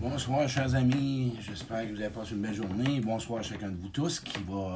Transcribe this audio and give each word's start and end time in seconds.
Bonsoir, 0.00 0.48
chers 0.48 0.74
amis. 0.74 1.36
J'espère 1.42 1.86
que 1.86 1.92
vous 1.92 2.00
avez 2.00 2.08
passé 2.08 2.32
une 2.32 2.40
belle 2.40 2.54
journée. 2.54 3.00
Bonsoir 3.00 3.40
à 3.40 3.42
chacun 3.42 3.68
de 3.68 3.76
vous 3.76 3.90
tous 3.90 4.18
qui 4.18 4.38
va 4.48 4.74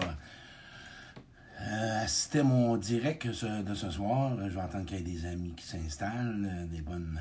euh, 1.63 2.05
assister 2.05 2.41
à 2.41 2.45
mon 2.45 2.77
direct 2.77 3.27
de 3.27 3.75
ce 3.75 3.91
soir. 3.91 4.37
Je 4.39 4.55
vais 4.55 4.61
entendre 4.61 4.85
qu'il 4.85 4.99
y 4.99 5.01
a 5.01 5.03
des 5.03 5.27
amis 5.27 5.55
qui 5.57 5.65
s'installent, 5.65 6.47
euh, 6.47 6.67
des 6.67 6.83
bonnes. 6.83 7.19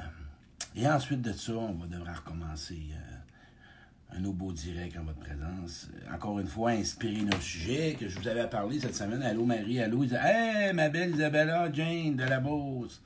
Et 0.75 0.85
ensuite 0.85 1.21
de 1.21 1.31
ça, 1.31 1.53
on 1.53 1.75
va 1.75 1.87
devoir 1.87 2.17
recommencer 2.17 2.77
euh, 2.91 4.17
un 4.17 4.19
nouveau 4.19 4.51
direct 4.51 4.97
en 4.97 5.05
votre 5.05 5.19
présence. 5.19 5.87
Encore 6.13 6.41
une 6.41 6.47
fois, 6.47 6.71
inspirer 6.71 7.21
nos 7.21 7.39
sujets 7.39 7.95
que 7.97 8.09
je 8.09 8.19
vous 8.19 8.27
avais 8.27 8.49
parlé 8.49 8.81
cette 8.81 8.95
semaine. 8.95 9.23
Allô 9.23 9.45
Marie, 9.45 9.79
allô. 9.79 10.03
Hey, 10.03 10.73
ma 10.73 10.89
belle 10.89 11.11
Isabella 11.11 11.71
Jane 11.71 12.17
de 12.17 12.25
la 12.25 12.41
Beauce. 12.41 13.01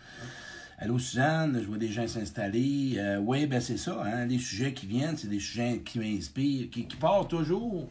Allô 0.79 0.99
Suzanne, 0.99 1.57
je 1.59 1.65
vois 1.65 1.79
des 1.79 1.87
gens 1.87 2.07
s'installer. 2.07 2.93
Euh, 2.97 3.17
oui, 3.17 3.47
ben 3.47 3.59
c'est 3.59 3.77
ça, 3.77 3.99
hein, 4.05 4.27
les 4.27 4.37
sujets 4.37 4.73
qui 4.73 4.85
viennent, 4.85 5.17
c'est 5.17 5.27
des 5.27 5.39
sujets 5.39 5.81
qui 5.83 5.97
m'inspirent, 5.97 6.69
qui, 6.69 6.83
partent 6.99 7.31
toujours. 7.31 7.89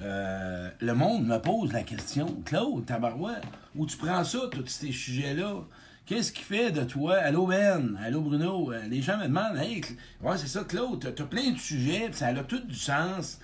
Euh, 0.00 0.70
le 0.78 0.94
monde 0.94 1.26
me 1.26 1.38
pose 1.38 1.72
la 1.72 1.82
question, 1.82 2.40
Claude, 2.44 2.86
tabarouette, 2.86 3.42
où 3.74 3.86
tu 3.86 3.96
prends 3.96 4.22
ça, 4.22 4.38
tous 4.52 4.68
ces 4.68 4.92
sujets-là? 4.92 5.64
Qu'est-ce 6.06 6.30
qui 6.30 6.42
fait 6.42 6.70
de 6.70 6.84
toi? 6.84 7.16
Allô 7.16 7.48
Ben, 7.48 7.98
allô 8.00 8.20
Bruno, 8.20 8.70
euh, 8.70 8.86
les 8.86 9.02
gens 9.02 9.18
me 9.18 9.24
demandent, 9.24 9.56
hey, 9.56 9.82
ouais, 10.20 10.38
c'est 10.38 10.46
ça, 10.46 10.62
Claude, 10.62 11.00
t'as 11.00 11.24
as 11.24 11.26
plein 11.26 11.50
de 11.50 11.58
sujets, 11.58 12.08
ça 12.12 12.28
a 12.28 12.44
tout 12.44 12.60
du 12.60 12.76
sens. 12.76 13.40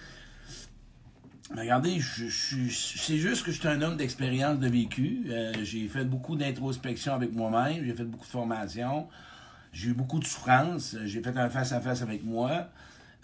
Regardez, 1.57 1.99
je, 1.99 2.29
je, 2.29 2.69
c'est 2.71 3.17
juste 3.17 3.43
que 3.43 3.51
je 3.51 3.59
suis 3.59 3.69
un 3.69 3.81
homme 3.81 3.97
d'expérience, 3.97 4.59
de 4.59 4.69
vécu. 4.69 5.25
Euh, 5.31 5.53
j'ai 5.63 5.89
fait 5.89 6.05
beaucoup 6.05 6.37
d'introspection 6.37 7.15
avec 7.15 7.33
moi-même, 7.33 7.85
j'ai 7.85 7.95
fait 7.95 8.05
beaucoup 8.05 8.27
de 8.27 8.31
formation, 8.31 9.09
j'ai 9.73 9.89
eu 9.91 9.95
beaucoup 9.95 10.19
de 10.19 10.27
souffrance, 10.27 10.97
j'ai 11.05 11.23
fait 11.23 11.37
un 11.37 11.49
face-à-face 11.49 12.03
avec 12.03 12.23
moi. 12.23 12.69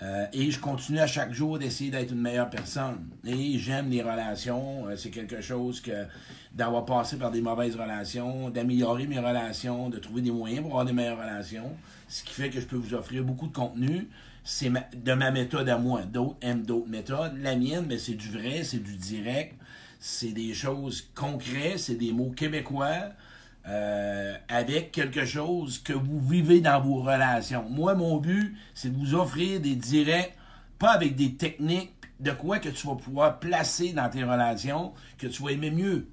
Euh, 0.02 0.26
et 0.32 0.50
je 0.50 0.58
continue 0.58 0.98
à 0.98 1.06
chaque 1.06 1.32
jour 1.32 1.58
d'essayer 1.58 1.90
d'être 1.90 2.12
une 2.12 2.20
meilleure 2.20 2.50
personne. 2.50 3.06
Et 3.24 3.58
j'aime 3.58 3.90
les 3.90 4.02
relations. 4.02 4.86
Euh, 4.88 4.96
c'est 4.96 5.10
quelque 5.10 5.40
chose 5.40 5.80
que 5.80 6.06
d'avoir 6.52 6.84
passé 6.84 7.16
par 7.16 7.30
des 7.30 7.40
mauvaises 7.40 7.76
relations, 7.76 8.50
d'améliorer 8.50 9.06
mes 9.06 9.18
relations, 9.18 9.90
de 9.90 9.98
trouver 9.98 10.22
des 10.22 10.32
moyens 10.32 10.62
pour 10.62 10.72
avoir 10.72 10.84
des 10.84 10.92
meilleures 10.92 11.18
relations. 11.18 11.76
Ce 12.08 12.24
qui 12.24 12.32
fait 12.34 12.50
que 12.50 12.60
je 12.60 12.66
peux 12.66 12.76
vous 12.76 12.94
offrir 12.94 13.22
beaucoup 13.22 13.46
de 13.46 13.52
contenu 13.52 14.08
c'est 14.44 14.70
de 14.70 15.12
ma 15.14 15.30
méthode 15.30 15.68
à 15.68 15.78
moi. 15.78 16.02
D'autres 16.02 16.36
aiment 16.42 16.64
d'autres 16.64 16.88
méthodes. 16.88 17.32
La 17.40 17.56
mienne, 17.56 17.86
mais 17.88 17.98
c'est 17.98 18.14
du 18.14 18.28
vrai, 18.28 18.62
c'est 18.62 18.82
du 18.82 18.96
direct. 18.96 19.54
C'est 19.98 20.32
des 20.32 20.52
choses 20.52 21.10
concrètes, 21.14 21.78
c'est 21.78 21.94
des 21.94 22.12
mots 22.12 22.30
québécois 22.30 23.14
euh, 23.66 24.36
avec 24.48 24.92
quelque 24.92 25.24
chose 25.24 25.78
que 25.78 25.94
vous 25.94 26.20
vivez 26.20 26.60
dans 26.60 26.78
vos 26.82 26.96
relations. 26.96 27.66
Moi, 27.70 27.94
mon 27.94 28.18
but, 28.18 28.54
c'est 28.74 28.92
de 28.92 28.98
vous 28.98 29.14
offrir 29.14 29.60
des 29.60 29.74
directs, 29.74 30.36
pas 30.78 30.90
avec 30.90 31.16
des 31.16 31.34
techniques, 31.36 31.92
de 32.20 32.30
quoi 32.32 32.58
que 32.58 32.68
tu 32.68 32.86
vas 32.86 32.96
pouvoir 32.96 33.38
placer 33.38 33.94
dans 33.94 34.10
tes 34.10 34.22
relations, 34.22 34.92
que 35.16 35.26
tu 35.26 35.42
vas 35.42 35.52
aimer 35.52 35.70
mieux. 35.70 36.06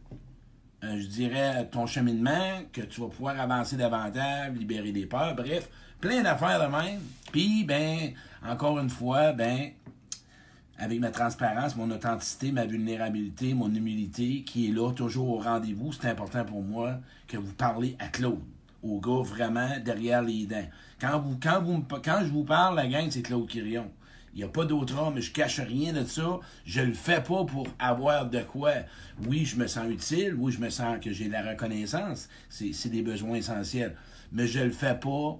Euh, 0.85 0.97
je 0.97 1.07
dirais 1.07 1.67
ton 1.69 1.85
cheminement, 1.85 2.61
que 2.71 2.81
tu 2.81 3.01
vas 3.01 3.07
pouvoir 3.07 3.37
avancer 3.37 3.75
davantage, 3.75 4.53
libérer 4.53 4.93
des 4.93 5.05
peurs, 5.05 5.35
bref, 5.35 5.69
plein 6.01 6.23
d'affaires 6.23 6.59
de 6.59 6.75
même. 6.75 6.99
Puis, 7.31 7.63
ben, 7.63 8.11
encore 8.45 8.79
une 8.79 8.89
fois, 8.89 9.31
ben, 9.31 9.69
avec 10.77 10.99
ma 10.99 11.11
transparence, 11.11 11.75
mon 11.75 11.89
authenticité, 11.91 12.51
ma 12.51 12.65
vulnérabilité, 12.65 13.53
mon 13.53 13.73
humilité, 13.73 14.43
qui 14.43 14.67
est 14.67 14.71
là 14.71 14.91
toujours 14.91 15.29
au 15.29 15.39
rendez-vous, 15.39 15.93
c'est 15.93 16.09
important 16.09 16.43
pour 16.43 16.63
moi 16.63 16.95
que 17.27 17.37
vous 17.37 17.53
parlez 17.53 17.95
à 17.99 18.07
Claude, 18.07 18.41
au 18.81 18.99
gars 18.99 19.21
vraiment 19.23 19.69
derrière 19.85 20.23
les 20.23 20.47
dents. 20.47 20.67
Quand, 20.99 21.19
vous, 21.19 21.37
quand, 21.41 21.61
vous, 21.61 21.85
quand 22.03 22.21
je 22.23 22.31
vous 22.31 22.43
parle, 22.43 22.75
la 22.75 22.87
gang, 22.87 23.07
c'est 23.09 23.21
Claude 23.21 23.47
Quirion. 23.47 23.89
Il 24.33 24.37
n'y 24.37 24.43
a 24.43 24.47
pas 24.47 24.63
d'autre 24.63 24.97
homme, 24.97 25.19
je 25.19 25.29
cache 25.29 25.59
rien 25.59 25.91
de 25.91 26.05
ça. 26.05 26.39
Je 26.65 26.81
le 26.81 26.93
fais 26.93 27.21
pas 27.21 27.43
pour 27.43 27.67
avoir 27.79 28.29
de 28.29 28.39
quoi. 28.39 28.71
Oui, 29.27 29.43
je 29.43 29.57
me 29.57 29.67
sens 29.67 29.89
utile. 29.89 30.35
Oui, 30.37 30.53
je 30.53 30.59
me 30.59 30.69
sens 30.69 30.99
que 31.03 31.11
j'ai 31.11 31.27
de 31.27 31.33
la 31.33 31.41
reconnaissance. 31.49 32.29
C'est 32.49 32.89
des 32.89 33.01
besoins 33.01 33.35
essentiels. 33.35 33.93
Mais 34.31 34.47
je 34.47 34.59
le 34.61 34.71
fais 34.71 34.95
pas 34.95 35.37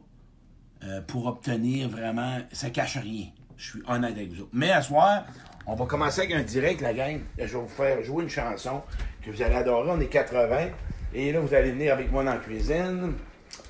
euh, 0.84 1.02
pour 1.02 1.26
obtenir 1.28 1.90
vraiment. 1.90 2.40
Ça 2.52 2.70
cache 2.70 2.98
rien. 2.98 3.28
Je 3.58 3.72
suis 3.72 3.84
honnête 3.88 4.16
avec 4.16 4.34
vous. 4.34 4.48
Mais 4.54 4.72
à 4.72 4.82
soir, 4.82 5.26
on 5.68 5.76
va 5.76 5.86
commencer 5.86 6.22
avec 6.22 6.34
un 6.34 6.42
direct, 6.42 6.82
la 6.82 6.94
gang. 6.94 7.20
Je 7.38 7.44
vais 7.44 7.54
vous 7.54 7.68
faire 7.68 8.04
jouer 8.04 8.24
une 8.24 8.30
chanson 8.30 8.82
que 9.24 9.30
vous 9.30 9.42
allez 9.42 9.56
adorer. 9.56 9.92
On 9.92 10.00
est 10.00 10.08
80. 10.08 10.70
Et 11.14 11.32
là, 11.32 11.40
vous 11.40 11.54
allez 11.54 11.72
venir 11.72 11.94
avec 11.94 12.12
moi 12.12 12.24
dans 12.24 12.32
la 12.32 12.38
cuisine. 12.38 13.14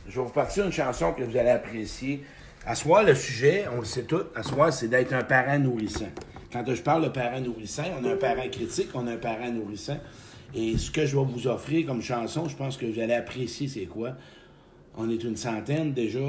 Je 0.08 0.16
vais 0.20 0.26
vous 0.26 0.32
partir 0.32 0.66
une 0.66 0.72
chanson 0.72 1.14
que 1.14 1.24
vous 1.24 1.36
allez 1.36 1.50
apprécier. 1.50 2.24
À 2.66 2.76
soir, 2.76 3.04
le 3.04 3.16
sujet, 3.16 3.66
on 3.76 3.80
le 3.80 3.86
sait 3.86 4.04
tout, 4.04 4.24
à 4.36 4.44
soir, 4.44 4.72
c'est 4.72 4.88
d'être 4.88 5.14
un 5.14 5.24
parent 5.24 5.58
nourrissant. 5.58 6.10
Quand 6.54 6.64
je 6.68 6.82
parle 6.82 7.04
de 7.04 7.10
parent 7.10 7.40
nourrissant, 7.40 7.86
on 8.00 8.06
a 8.06 8.14
un 8.14 8.18
parent 8.18 8.48
critique, 8.52 8.90
on 8.94 9.08
a 9.08 9.14
un 9.14 9.18
parent 9.18 9.50
nourrissant. 9.50 9.98
Et 10.54 10.78
ce 10.78 10.92
que 10.92 11.06
je 11.06 11.18
vais 11.18 11.24
vous 11.24 11.48
offrir 11.48 11.88
comme 11.88 12.02
chanson, 12.02 12.48
je 12.48 12.56
pense 12.56 12.78
que 12.78 12.86
vous 12.86 13.00
allez 13.00 13.14
apprécier 13.14 13.68
c'est 13.68 13.86
quoi? 13.86 14.12
On 14.96 15.10
est 15.10 15.24
une 15.24 15.38
centaine 15.38 15.94
déjà. 15.94 16.20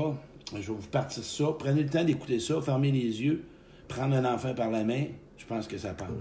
Je 0.50 0.58
vais 0.58 0.62
vous 0.66 0.88
partir 0.90 1.22
ça. 1.22 1.44
Prenez 1.58 1.82
le 1.82 1.88
temps 1.88 2.04
d'écouter 2.04 2.38
ça, 2.38 2.60
fermez 2.60 2.92
les 2.92 3.22
yeux, 3.22 3.44
prendre 3.88 4.14
un 4.14 4.24
enfant 4.24 4.54
par 4.54 4.70
la 4.70 4.84
main. 4.84 5.04
Je 5.38 5.46
pense 5.46 5.66
que 5.66 5.78
ça 5.78 5.94
parle. 5.94 6.18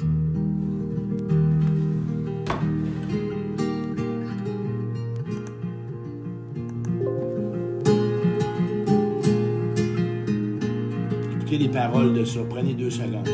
Écoutez 11.35 11.57
les 11.57 11.69
paroles 11.69 12.13
de 12.13 12.25
ça. 12.25 12.39
Prenez 12.49 12.73
deux 12.73 12.89
secondes. 12.89 13.27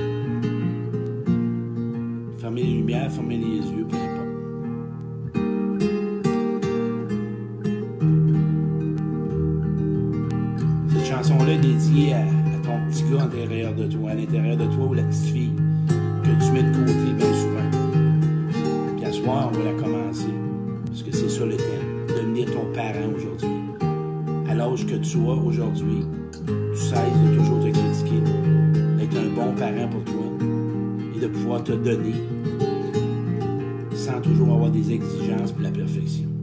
Fermez 2.40 2.64
les 2.64 2.74
lumières, 2.74 3.12
fermez 3.12 3.38
les 3.38 3.58
yeux, 3.72 3.87
as 25.16 25.46
aujourd'hui, 25.46 26.06
tu 26.46 26.78
cesses 26.78 26.96
de 26.96 27.38
toujours 27.38 27.60
te 27.62 27.70
critiquer, 27.70 28.22
d'être 28.98 29.18
un 29.18 29.30
bon 29.30 29.56
parent 29.56 29.88
pour 29.90 30.04
toi 30.04 30.26
et 31.16 31.20
de 31.20 31.28
pouvoir 31.28 31.64
te 31.64 31.72
donner 31.72 32.16
sans 33.94 34.22
toujours 34.22 34.54
avoir 34.54 34.70
des 34.70 34.92
exigences 34.92 35.52
pour 35.52 35.64
la 35.64 35.72
perfection. 35.72 36.37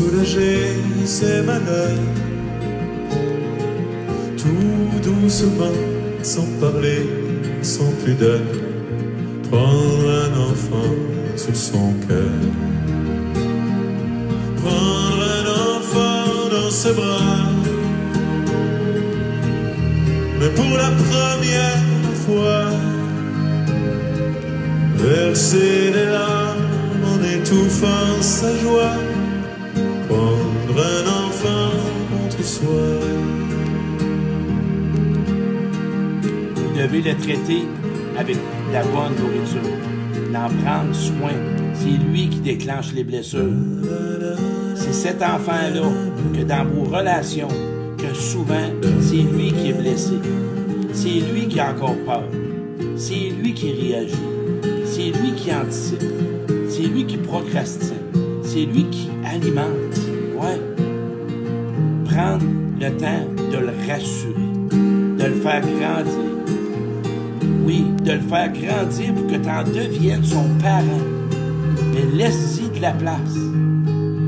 Soulager 0.00 0.60
ses 1.04 1.42
malheurs, 1.42 2.04
tout 4.36 5.00
doucement, 5.02 5.78
sans 6.22 6.48
parler, 6.60 7.02
sans 7.62 7.92
pudeur, 8.04 8.40
prendre 9.50 10.06
un 10.24 10.32
enfant 10.50 10.92
sur 11.36 11.56
son 11.56 11.92
cœur. 12.08 12.40
Prendre 14.62 15.22
un 15.38 15.46
enfant 15.74 16.48
dans 16.54 16.70
ses 16.70 16.92
bras. 16.92 17.50
Mais 20.38 20.50
pour 20.58 20.74
la 20.84 20.90
première 21.04 21.84
fois, 22.24 22.64
verser 24.96 25.90
des 25.96 26.08
larmes 26.16 27.04
en 27.12 27.18
étouffant 27.36 28.14
sa 28.20 28.50
joie, 28.62 28.96
devez 36.90 37.12
le 37.12 37.16
traiter 37.16 37.62
avec 38.18 38.36
la 38.72 38.82
bonne 38.82 39.14
nourriture, 39.18 39.60
d'en 40.32 40.48
prendre 40.62 40.94
soin. 40.94 41.32
C'est 41.74 42.04
lui 42.10 42.28
qui 42.28 42.40
déclenche 42.40 42.92
les 42.94 43.04
blessures. 43.04 43.52
C'est 44.74 44.92
cet 44.92 45.22
enfant-là 45.22 45.88
que 46.34 46.42
dans 46.42 46.64
vos 46.64 46.84
relations, 46.84 47.48
que 47.96 48.14
souvent, 48.14 48.70
c'est 49.00 49.16
lui 49.16 49.52
qui 49.52 49.70
est 49.70 49.72
blessé. 49.72 50.14
C'est 50.92 51.20
lui 51.32 51.46
qui 51.48 51.60
a 51.60 51.72
encore 51.72 51.96
peur. 52.04 52.24
C'est 52.96 53.30
lui 53.40 53.54
qui 53.54 53.72
réagit. 53.72 54.14
C'est 54.84 55.10
lui 55.20 55.32
qui 55.36 55.52
anticipe. 55.52 56.02
C'est 56.68 56.82
lui 56.82 57.06
qui 57.06 57.16
procrastine. 57.18 57.94
C'est 58.42 58.64
lui 58.64 58.84
qui 58.90 59.08
alimente. 59.24 60.00
Ouais. 60.36 60.60
Prendre 62.04 62.44
le 62.80 62.90
temps 62.96 63.26
de 63.52 63.58
le 63.58 63.72
rassurer, 63.86 64.34
de 65.18 65.24
le 65.24 65.34
faire 65.34 65.60
grandir. 65.60 66.30
Oui, 67.64 67.84
de 68.04 68.12
le 68.12 68.20
faire 68.20 68.52
grandir 68.52 69.14
pour 69.14 69.26
que 69.26 69.36
tu 69.36 69.48
en 69.48 69.62
deviennes 69.64 70.24
son 70.24 70.44
parent. 70.62 71.04
Mais 71.92 72.16
laisse-y 72.16 72.68
de 72.76 72.82
la 72.82 72.92
place. 72.92 73.36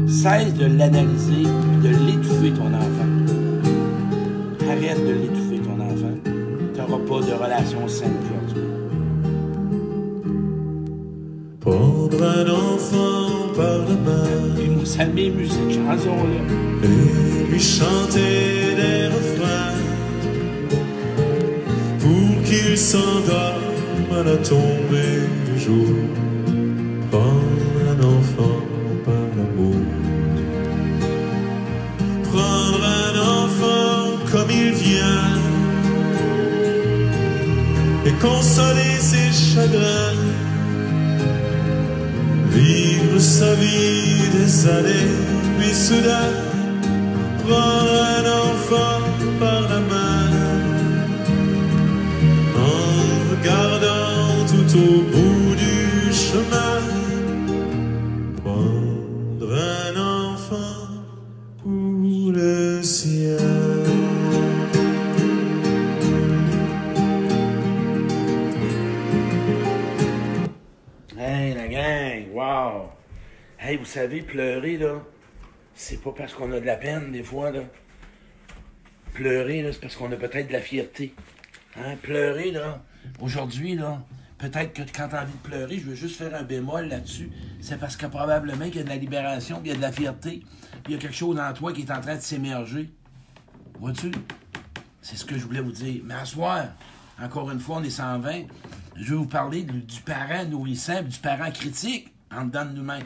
Cesse 0.06 0.54
de 0.54 0.66
l'analyser, 0.66 1.48
de 1.82 1.88
l'étouffer 1.88 2.50
ton 2.52 2.66
enfant. 2.66 3.12
Arrête 4.70 5.06
de 5.06 5.12
l'étouffer 5.12 5.58
ton 5.58 5.80
enfant. 5.80 6.16
Tu 6.24 6.80
n'auras 6.80 7.04
pas 7.06 7.26
de 7.26 7.32
relation 7.32 7.88
saine 7.88 8.12
aujourd'hui. 8.24 8.62
Prendre 11.60 12.22
un 12.22 12.50
enfant 12.50 13.52
par 13.54 13.78
la 13.78 13.94
main 13.94 14.24
Puis 14.56 14.68
moi, 14.68 14.84
ça 14.84 15.04
m'émue 15.06 15.46
cette 15.46 15.70
chanson-là. 15.70 16.42
et 16.84 17.50
lui 17.50 17.60
chanter 17.60 18.74
des 18.76 19.01
s'endorme 22.92 24.12
à 24.18 24.22
la 24.22 24.36
tombée 24.36 25.20
du 25.46 25.56
jour. 25.64 25.94
Prendre 27.10 27.74
un 27.92 27.98
enfant 28.16 28.58
par 29.06 29.26
l'amour. 29.36 29.82
Prendre 32.30 32.84
un 33.04 33.14
enfant 33.40 34.00
comme 34.30 34.50
il 34.50 34.72
vient 34.84 35.30
et 38.08 38.14
consoler 38.28 38.94
ses 39.10 39.30
chagrins. 39.46 40.20
Vivre 42.50 43.18
sa 43.18 43.54
vie 43.54 44.28
des 44.36 44.68
années, 44.76 45.12
puis 45.58 45.74
soudain 45.86 46.30
prendre 47.46 47.91
savez, 73.92 74.22
pleurer, 74.22 74.78
là, 74.78 75.02
c'est 75.74 76.02
pas 76.02 76.12
parce 76.12 76.32
qu'on 76.34 76.50
a 76.52 76.60
de 76.60 76.66
la 76.66 76.76
peine, 76.76 77.12
des 77.12 77.22
fois, 77.22 77.50
là. 77.50 77.60
Pleurer, 79.12 79.62
là, 79.62 79.72
c'est 79.72 79.80
parce 79.80 79.96
qu'on 79.96 80.10
a 80.10 80.16
peut-être 80.16 80.48
de 80.48 80.52
la 80.52 80.60
fierté. 80.60 81.14
Hein? 81.76 81.96
Pleurer, 82.00 82.50
là, 82.52 82.82
aujourd'hui, 83.20 83.74
là, 83.74 84.02
peut-être 84.38 84.72
que 84.72 84.82
quand 84.96 85.08
t'as 85.10 85.22
envie 85.22 85.32
de 85.32 85.48
pleurer, 85.48 85.78
je 85.78 85.84
veux 85.84 85.94
juste 85.94 86.16
faire 86.16 86.34
un 86.34 86.42
bémol 86.42 86.88
là-dessus, 86.88 87.30
c'est 87.60 87.78
parce 87.78 87.96
que 87.96 88.06
probablement 88.06 88.64
qu'il 88.66 88.76
y 88.76 88.80
a 88.80 88.84
de 88.84 88.88
la 88.88 88.96
libération, 88.96 89.60
puis 89.60 89.68
il 89.68 89.72
y 89.72 89.74
a 89.74 89.76
de 89.76 89.82
la 89.82 89.92
fierté, 89.92 90.42
puis 90.82 90.92
il 90.92 90.92
y 90.92 90.94
a 90.94 90.98
quelque 90.98 91.14
chose 91.14 91.38
en 91.38 91.52
toi 91.52 91.72
qui 91.72 91.82
est 91.82 91.90
en 91.90 92.00
train 92.00 92.16
de 92.16 92.22
s'émerger. 92.22 92.90
Vois-tu? 93.78 94.10
C'est 95.02 95.16
ce 95.16 95.24
que 95.24 95.36
je 95.36 95.44
voulais 95.44 95.60
vous 95.60 95.72
dire. 95.72 96.00
Mais 96.04 96.14
à 96.14 96.24
soir, 96.24 96.68
encore 97.20 97.50
une 97.50 97.60
fois, 97.60 97.76
on 97.76 97.82
est 97.82 97.90
120. 97.90 98.44
Je 98.96 99.10
vais 99.10 99.16
vous 99.16 99.26
parler 99.26 99.64
du, 99.64 100.00
parent 100.00 100.44
nourrissant 100.44 101.02
du 101.02 101.18
parent 101.18 101.50
critique 101.50 102.12
en 102.34 102.44
dedans 102.44 102.64
de 102.64 102.72
nous-mêmes. 102.72 103.04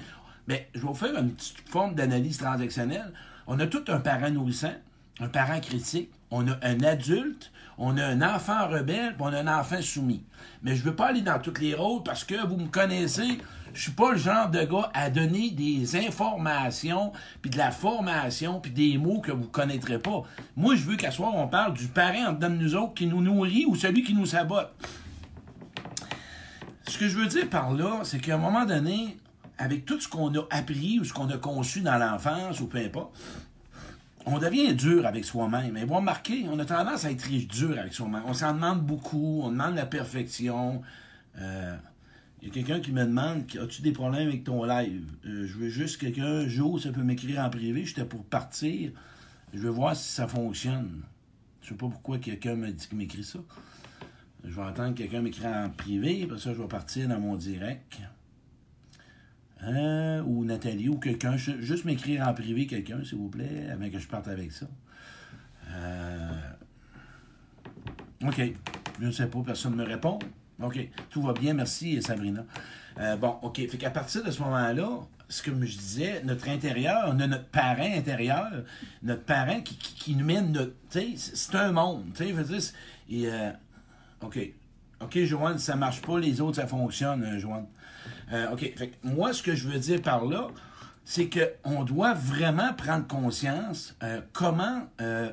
Mais 0.49 0.69
je 0.75 0.81
vais 0.81 0.87
vous 0.87 0.95
faire 0.95 1.17
une 1.19 1.33
petite 1.33 1.69
forme 1.69 1.95
d'analyse 1.95 2.39
transactionnelle. 2.39 3.13
On 3.47 3.59
a 3.61 3.67
tout 3.67 3.85
un 3.89 3.99
parent 3.99 4.31
nourrissant, 4.31 4.75
un 5.21 5.29
parent 5.29 5.61
critique, 5.61 6.11
on 6.31 6.47
a 6.49 6.57
un 6.63 6.81
adulte, 6.83 7.53
on 7.79 7.97
a 7.97 8.05
un 8.05 8.23
enfant 8.23 8.69
rebelle, 8.69 9.15
puis 9.15 9.23
on 9.23 9.33
a 9.33 9.41
un 9.41 9.61
enfant 9.61 9.81
soumis. 9.83 10.25
Mais 10.63 10.75
je 10.75 10.81
ne 10.81 10.91
veux 10.91 10.97
pas 10.97 11.09
aller 11.09 11.23
dans 11.23 11.39
tous 11.39 11.61
les 11.61 11.75
rôles 11.75 12.03
parce 12.03 12.25
que 12.25 12.47
vous 12.47 12.57
me 12.57 12.69
connaissez, 12.69 13.39
je 13.75 13.83
suis 13.83 13.93
pas 13.93 14.13
le 14.13 14.19
genre 14.19 14.51
de 14.51 14.63
gars 14.65 14.91
à 14.95 15.11
donner 15.11 15.51
des 15.51 15.97
informations, 15.97 17.13
puis 17.43 17.51
de 17.51 17.59
la 17.59 17.71
formation, 17.71 18.61
puis 18.61 18.71
des 18.71 18.99
mots 18.99 19.21
que 19.21 19.33
vous 19.33 19.47
connaîtrez 19.47 19.99
pas. 19.99 20.23
Moi, 20.57 20.77
je 20.77 20.83
veux 20.83 20.97
qu'à 20.97 21.11
soir, 21.11 21.35
on 21.35 21.49
parle 21.49 21.75
du 21.75 21.87
parent 21.89 22.29
en 22.29 22.33
dedans 22.33 22.51
de 22.51 22.57
nous 22.57 22.75
autres 22.75 22.95
qui 22.95 23.07
nous 23.07 23.21
nourrit 23.21 23.67
ou 23.67 23.77
celui 23.77 24.03
qui 24.03 24.15
nous 24.15 24.27
sabote. 24.27 24.73
Ce 26.89 26.99
que 26.99 27.09
je 27.09 27.19
veux 27.19 27.27
dire 27.27 27.51
par 27.51 27.73
là, 27.73 28.01
c'est 28.05 28.19
qu'à 28.19 28.37
un 28.37 28.39
moment 28.39 28.65
donné, 28.65 29.19
avec 29.59 29.85
tout 29.85 30.01
ce 30.01 30.09
qu'on 30.09 30.35
a 30.35 30.47
appris 30.51 31.01
ou 31.01 31.05
ce 31.05 31.13
qu'on 31.13 31.29
a 31.31 31.39
conçu 31.39 31.81
dans 31.81 31.99
l'enfance 31.99 32.61
ou 32.61 32.67
peu 32.67 32.79
importe, 32.79 33.17
on 34.27 34.39
devient 34.39 34.75
dur 34.75 35.07
avec 35.07 35.25
soi-même. 35.25 35.77
Et 35.77 35.85
vous 35.85 35.95
remarquez, 35.95 36.47
on 36.51 36.59
a 36.59 36.65
tendance 36.65 37.05
à 37.05 37.11
être 37.13 37.29
dur 37.49 37.79
avec 37.79 37.95
soi-même. 37.95 38.23
On 38.27 38.35
s'en 38.35 38.55
demande 38.55 38.83
beaucoup, 38.85 39.41
on 39.45 39.51
demande 39.51 39.77
la 39.77 39.87
perfection. 39.87 40.83
Euh, 41.39 41.77
il 42.43 42.49
y 42.49 42.51
a 42.51 42.55
quelqu'un 42.55 42.81
qui 42.81 42.93
me 42.93 43.05
demande 43.05 43.45
As-tu 43.61 43.83
des 43.83 43.93
problèmes 43.93 44.29
avec 44.29 44.45
ton 44.45 44.65
live? 44.65 45.05
Euh, 45.27 45.47
Je 45.47 45.57
veux 45.57 45.69
juste 45.69 46.01
quelqu'un, 46.01 46.47
Joe, 46.49 46.83
ça 46.83 46.91
peut 46.91 47.03
m'écrire 47.03 47.41
en 47.41 47.51
privé, 47.51 47.85
j'étais 47.85 48.05
pour 48.05 48.25
partir. 48.25 48.91
Je 49.55 49.61
veux 49.61 49.71
voir 49.71 49.97
si 49.97 50.13
ça 50.13 50.27
fonctionne. 50.27 51.03
Je 51.63 51.69
sais 51.69 51.75
pas 51.75 51.89
pourquoi 51.89 52.19
quelqu'un 52.19 52.57
me 52.57 52.71
dit 52.71 52.87
qu'il 52.87 52.99
m'écrit 52.99 53.25
ça. 53.25 53.39
Je 54.45 54.55
vais 54.55 54.63
entendre 54.63 54.95
quelqu'un 54.95 55.23
m'écrire 55.23 55.51
en 55.51 55.71
privé, 55.71 56.25
après 56.25 56.39
ça, 56.39 56.53
je 56.53 56.61
vais 56.61 56.69
partir 56.69 57.09
dans 57.09 57.19
mon 57.19 57.37
direct. 57.37 57.99
Euh, 59.65 60.23
ou 60.25 60.45
Nathalie, 60.45 60.89
ou 60.89 60.99
quelqu'un. 60.99 61.37
ju- 61.37 61.63
Juste 61.63 61.85
m'écrire 61.87 62.27
en 62.29 62.35
privé, 62.35 62.67
quelqu'un, 62.67 63.03
s'il 63.05 63.19
vous 63.19 63.29
plaît, 63.29 63.67
avant 63.73 63.89
que 63.89 63.99
je 63.99 64.07
parte 64.07 64.29
avec 64.29 64.53
ça. 64.53 64.67
Euh, 65.71 66.31
OK. 68.27 68.41
Je 69.01 69.07
ne 69.07 69.11
sais 69.11 69.27
pas, 69.27 69.39
personne 69.45 69.73
ne 69.77 69.83
me 69.83 69.85
répond. 69.89 70.19
OK. 70.63 70.79
Tout 71.11 71.23
va 71.23 71.33
bien, 71.33 71.55
merci, 71.55 72.01
Sabrina. 72.03 72.45
Euh, 72.99 73.17
bon, 73.17 73.37
OK. 73.43 73.57
Fait 73.69 73.79
qu'à 73.79 73.91
partir 73.91 74.25
de 74.25 74.31
ce 74.31 74.41
moment-là, 74.43 75.01
ce 75.29 75.43
que 75.43 75.51
je 75.51 75.77
disais, 75.77 76.23
notre 76.25 76.49
intérieur, 76.49 77.05
on 77.09 77.19
a 77.21 77.27
notre 77.27 77.47
parent 77.49 77.83
intérieur, 77.95 78.51
notre 79.03 79.25
parent 79.25 79.61
qui, 79.61 79.77
qui, 79.77 80.15
nous 80.17 80.25
mène 80.25 80.53
notre. 80.53 80.75
C'est- 80.89 81.55
un 81.55 81.73
monde. 81.73 82.05
Tu 82.15 82.25
sais, 82.35 82.73
et, 83.11 83.27
euh, 83.29 83.51
OK. 84.23 84.39
OK, 85.01 85.19
Joanne, 85.25 85.59
ça 85.59 85.77
marche 85.77 86.01
pas, 86.01 86.19
les 86.19 86.41
autres, 86.41 86.57
ça 86.57 86.67
fonctionne, 86.67 87.23
euh, 87.23 87.39
Joanne. 87.39 87.67
Euh, 88.33 88.53
OK. 88.53 88.73
Moi, 89.03 89.33
ce 89.33 89.43
que 89.43 89.55
je 89.55 89.69
veux 89.69 89.79
dire 89.79 90.03
par 90.03 90.25
là, 90.25 90.49
c'est 91.05 91.31
qu'on 91.31 91.85
doit 91.85 92.15
vraiment 92.15 92.75
prendre 92.75 93.07
conscience 93.07 93.95
euh, 94.03 94.21
comment 94.33 94.83
euh, 95.01 95.31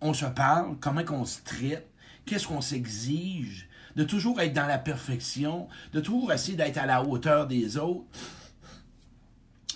on 0.00 0.14
se 0.14 0.26
parle, 0.26 0.76
comment 0.80 1.04
qu'on 1.04 1.24
se 1.24 1.42
traite, 1.42 1.90
qu'est-ce 2.26 2.46
qu'on 2.46 2.60
s'exige, 2.60 3.68
de 3.96 4.04
toujours 4.04 4.40
être 4.40 4.52
dans 4.52 4.66
la 4.66 4.78
perfection, 4.78 5.68
de 5.92 6.00
toujours 6.00 6.32
essayer 6.32 6.56
d'être 6.56 6.78
à 6.78 6.86
la 6.86 7.02
hauteur 7.02 7.46
des 7.46 7.76
autres, 7.76 8.04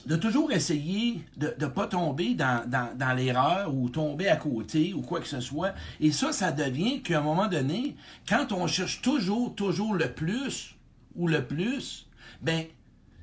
de 0.06 0.16
toujours 0.16 0.52
essayer 0.52 1.22
de 1.36 1.54
ne 1.60 1.66
pas 1.66 1.86
tomber 1.86 2.34
dans, 2.34 2.68
dans 2.68 3.12
l'erreur 3.12 3.74
ou 3.74 3.88
tomber 3.88 4.28
à 4.28 4.36
côté 4.36 4.94
ou 4.94 5.02
quoi 5.02 5.20
que 5.20 5.26
ce 5.26 5.40
soit. 5.40 5.74
Et 6.00 6.12
ça, 6.12 6.32
ça 6.32 6.52
devient 6.52 7.02
qu'à 7.02 7.18
un 7.18 7.22
moment 7.22 7.48
donné, 7.48 7.96
quand 8.28 8.52
on 8.52 8.66
cherche 8.66 9.02
toujours, 9.02 9.54
toujours 9.54 9.94
le 9.94 10.12
plus 10.12 10.76
ou 11.14 11.26
le 11.26 11.44
plus, 11.44 12.07
ben, 12.40 12.66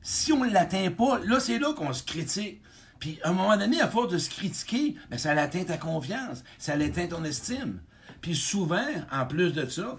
si 0.01 0.33
on 0.33 0.45
ne 0.45 0.51
l'atteint 0.51 0.91
pas, 0.91 1.19
là, 1.19 1.39
c'est 1.39 1.59
là 1.59 1.73
qu'on 1.73 1.93
se 1.93 2.03
critique. 2.03 2.61
Puis, 2.99 3.19
à 3.23 3.29
un 3.29 3.33
moment 3.33 3.57
donné, 3.57 3.81
à 3.81 3.87
force 3.87 4.11
de 4.11 4.17
se 4.17 4.29
critiquer, 4.29 4.95
ben, 5.09 5.17
ça 5.17 5.33
l'atteint 5.33 5.63
ta 5.63 5.77
confiance, 5.77 6.43
ça 6.57 6.75
l'atteint 6.75 7.07
ton 7.07 7.23
estime. 7.23 7.81
Puis 8.21 8.35
souvent, 8.35 8.87
en 9.11 9.25
plus 9.25 9.51
de 9.53 9.67
ça, 9.67 9.97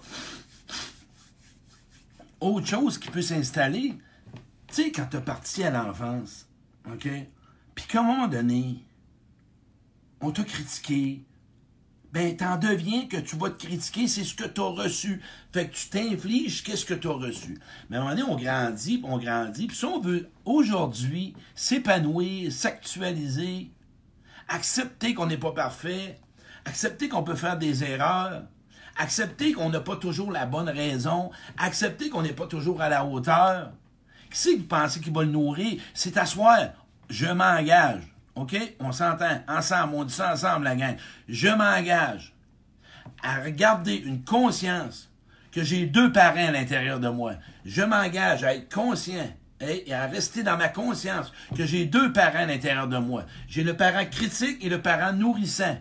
autre 2.39 2.67
chose 2.67 2.97
qui 2.97 3.09
peut 3.09 3.21
s'installer, 3.21 3.97
tu 4.67 4.75
sais, 4.75 4.91
quand 4.91 5.07
tu 5.09 5.19
parti 5.21 5.63
à 5.63 5.71
l'enfance, 5.71 6.47
OK? 6.91 7.07
Puis 7.75 7.85
qu'à 7.85 7.99
un 7.99 8.03
moment 8.03 8.27
donné, 8.27 8.83
on 10.21 10.31
t'a 10.31 10.43
critiqué, 10.43 11.23
ben 12.17 12.35
t'en 12.35 12.57
deviens 12.57 13.05
que 13.05 13.17
tu 13.17 13.35
vas 13.35 13.51
te 13.51 13.63
critiquer, 13.63 14.07
c'est 14.07 14.23
ce 14.23 14.33
que 14.33 14.45
tu 14.45 14.59
as 14.59 14.63
reçu. 14.63 15.21
Fait 15.53 15.67
que 15.67 15.75
tu 15.75 15.87
t'infliges 15.89 16.63
qu'est-ce 16.63 16.83
que 16.83 16.95
tu 16.95 17.07
as 17.07 17.13
reçu? 17.13 17.59
Mais 17.89 17.97
à 17.97 17.99
un 17.99 18.03
moment 18.05 18.15
donné, 18.15 18.27
on 18.27 18.35
grandit, 18.35 18.99
on 19.03 19.19
grandit, 19.19 19.67
puis 19.67 19.77
si 19.77 19.85
on 19.85 19.99
veut 19.99 20.27
aujourd'hui 20.43 21.35
s'épanouir, 21.53 22.51
s'actualiser, 22.51 23.69
accepter 24.47 25.13
qu'on 25.13 25.27
n'est 25.27 25.37
pas 25.37 25.51
parfait, 25.51 26.19
accepter 26.65 27.07
qu'on 27.07 27.21
peut 27.21 27.35
faire 27.35 27.59
des 27.59 27.83
erreurs, 27.83 28.45
accepter 28.97 29.51
qu'on 29.51 29.69
n'a 29.69 29.81
pas 29.81 29.97
toujours 29.97 30.31
la 30.31 30.47
bonne 30.47 30.69
raison, 30.69 31.29
accepter 31.59 32.09
qu'on 32.09 32.23
n'est 32.23 32.33
pas 32.33 32.47
toujours 32.47 32.81
à 32.81 32.89
la 32.89 33.05
hauteur. 33.05 33.73
Qui 34.31 34.39
c'est 34.39 34.53
que 34.55 34.61
vous 34.61 34.67
pensez 34.67 35.01
qu'il 35.01 35.13
va 35.13 35.21
le 35.21 35.29
nourrir? 35.29 35.79
C'est 35.93 36.13
t'asseoir. 36.13 36.69
Je 37.09 37.27
m'engage. 37.27 38.16
OK? 38.37 38.55
On 38.79 38.91
s'entend. 38.91 39.41
Ensemble. 39.47 39.95
On 39.95 40.03
dit 40.03 40.13
ça 40.13 40.33
ensemble, 40.33 40.65
la 40.65 40.75
gang. 40.75 40.95
Je 41.27 41.47
m'engage 41.47 42.33
à 43.23 43.41
regarder 43.41 43.95
une 43.95 44.23
conscience 44.23 45.09
que 45.51 45.63
j'ai 45.63 45.85
deux 45.85 46.11
parents 46.11 46.47
à 46.47 46.51
l'intérieur 46.51 46.99
de 46.99 47.09
moi. 47.09 47.33
Je 47.65 47.81
m'engage 47.81 48.43
à 48.43 48.53
être 48.53 48.73
conscient 48.73 49.27
et 49.59 49.91
à 49.91 50.05
rester 50.05 50.43
dans 50.43 50.57
ma 50.57 50.69
conscience 50.69 51.31
que 51.55 51.65
j'ai 51.65 51.85
deux 51.85 52.13
parents 52.13 52.39
à 52.39 52.45
l'intérieur 52.45 52.87
de 52.87 52.97
moi. 52.97 53.25
J'ai 53.47 53.63
le 53.63 53.75
parent 53.75 54.05
critique 54.05 54.63
et 54.63 54.69
le 54.69 54.81
parent 54.81 55.13
nourrissant. 55.13 55.77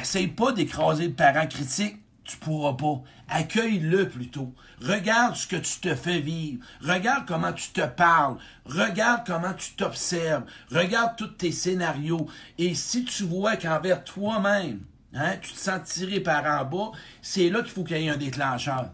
Essaye 0.00 0.28
pas 0.28 0.52
d'écraser 0.52 1.08
le 1.08 1.12
parent 1.12 1.46
critique, 1.46 1.98
tu 2.24 2.38
pourras 2.38 2.74
pas. 2.74 3.02
Accueille-le 3.28 4.08
plutôt. 4.08 4.52
Regarde 4.80 5.36
ce 5.36 5.46
que 5.46 5.56
tu 5.56 5.80
te 5.80 5.94
fais 5.94 6.20
vivre. 6.20 6.64
Regarde 6.80 7.24
comment 7.26 7.52
tu 7.52 7.70
te 7.70 7.86
parles. 7.86 8.36
Regarde 8.64 9.22
comment 9.26 9.52
tu 9.52 9.72
t'observes. 9.72 10.44
Regarde 10.70 11.16
tous 11.16 11.28
tes 11.28 11.52
scénarios. 11.52 12.26
Et 12.58 12.74
si 12.74 13.04
tu 13.04 13.24
vois 13.24 13.56
qu'envers 13.56 14.02
toi-même, 14.04 14.80
hein, 15.14 15.34
tu 15.40 15.52
te 15.52 15.58
sens 15.58 15.82
tiré 15.84 16.20
par 16.20 16.44
en 16.44 16.64
bas, 16.64 16.92
c'est 17.22 17.50
là 17.50 17.60
qu'il 17.60 17.70
faut 17.70 17.84
qu'il 17.84 17.98
y 17.98 18.06
ait 18.06 18.10
un 18.10 18.16
déclencheur. 18.16 18.90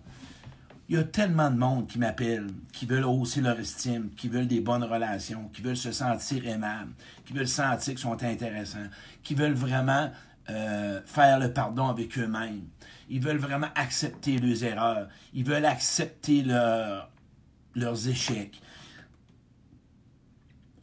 Il 0.88 0.96
y 0.96 0.98
a 0.98 1.04
tellement 1.04 1.52
de 1.52 1.56
monde 1.56 1.86
qui 1.86 2.00
m'appelle, 2.00 2.48
qui 2.72 2.84
veulent 2.84 3.04
hausser 3.04 3.40
leur 3.40 3.60
estime, 3.60 4.10
qui 4.16 4.26
veulent 4.26 4.48
des 4.48 4.60
bonnes 4.60 4.82
relations, 4.82 5.48
qui 5.52 5.62
veulent 5.62 5.76
se 5.76 5.92
sentir 5.92 6.44
aimables, 6.48 6.90
qui 7.24 7.32
veulent 7.32 7.46
sentir 7.46 7.94
qu'ils 7.94 8.02
sont 8.02 8.20
intéressants, 8.24 8.88
qui 9.22 9.36
veulent 9.36 9.52
vraiment 9.52 10.10
euh, 10.50 11.00
faire 11.04 11.38
le 11.38 11.52
pardon 11.52 11.88
avec 11.88 12.18
eux-mêmes. 12.18 12.66
Ils 13.08 13.20
veulent 13.20 13.38
vraiment 13.38 13.68
accepter 13.74 14.38
leurs 14.38 14.64
erreurs. 14.64 15.08
Ils 15.32 15.44
veulent 15.44 15.64
accepter 15.64 16.42
leurs 16.42 18.08
échecs. 18.08 18.60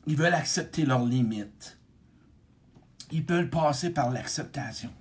Ils 0.05 0.15
veulent 0.15 0.33
accepter 0.33 0.85
leurs 0.85 1.05
limites. 1.05 1.77
Ils 3.11 3.25
veulent 3.25 3.49
passer 3.49 3.89
par 3.89 4.09
l'acceptation 4.09 4.91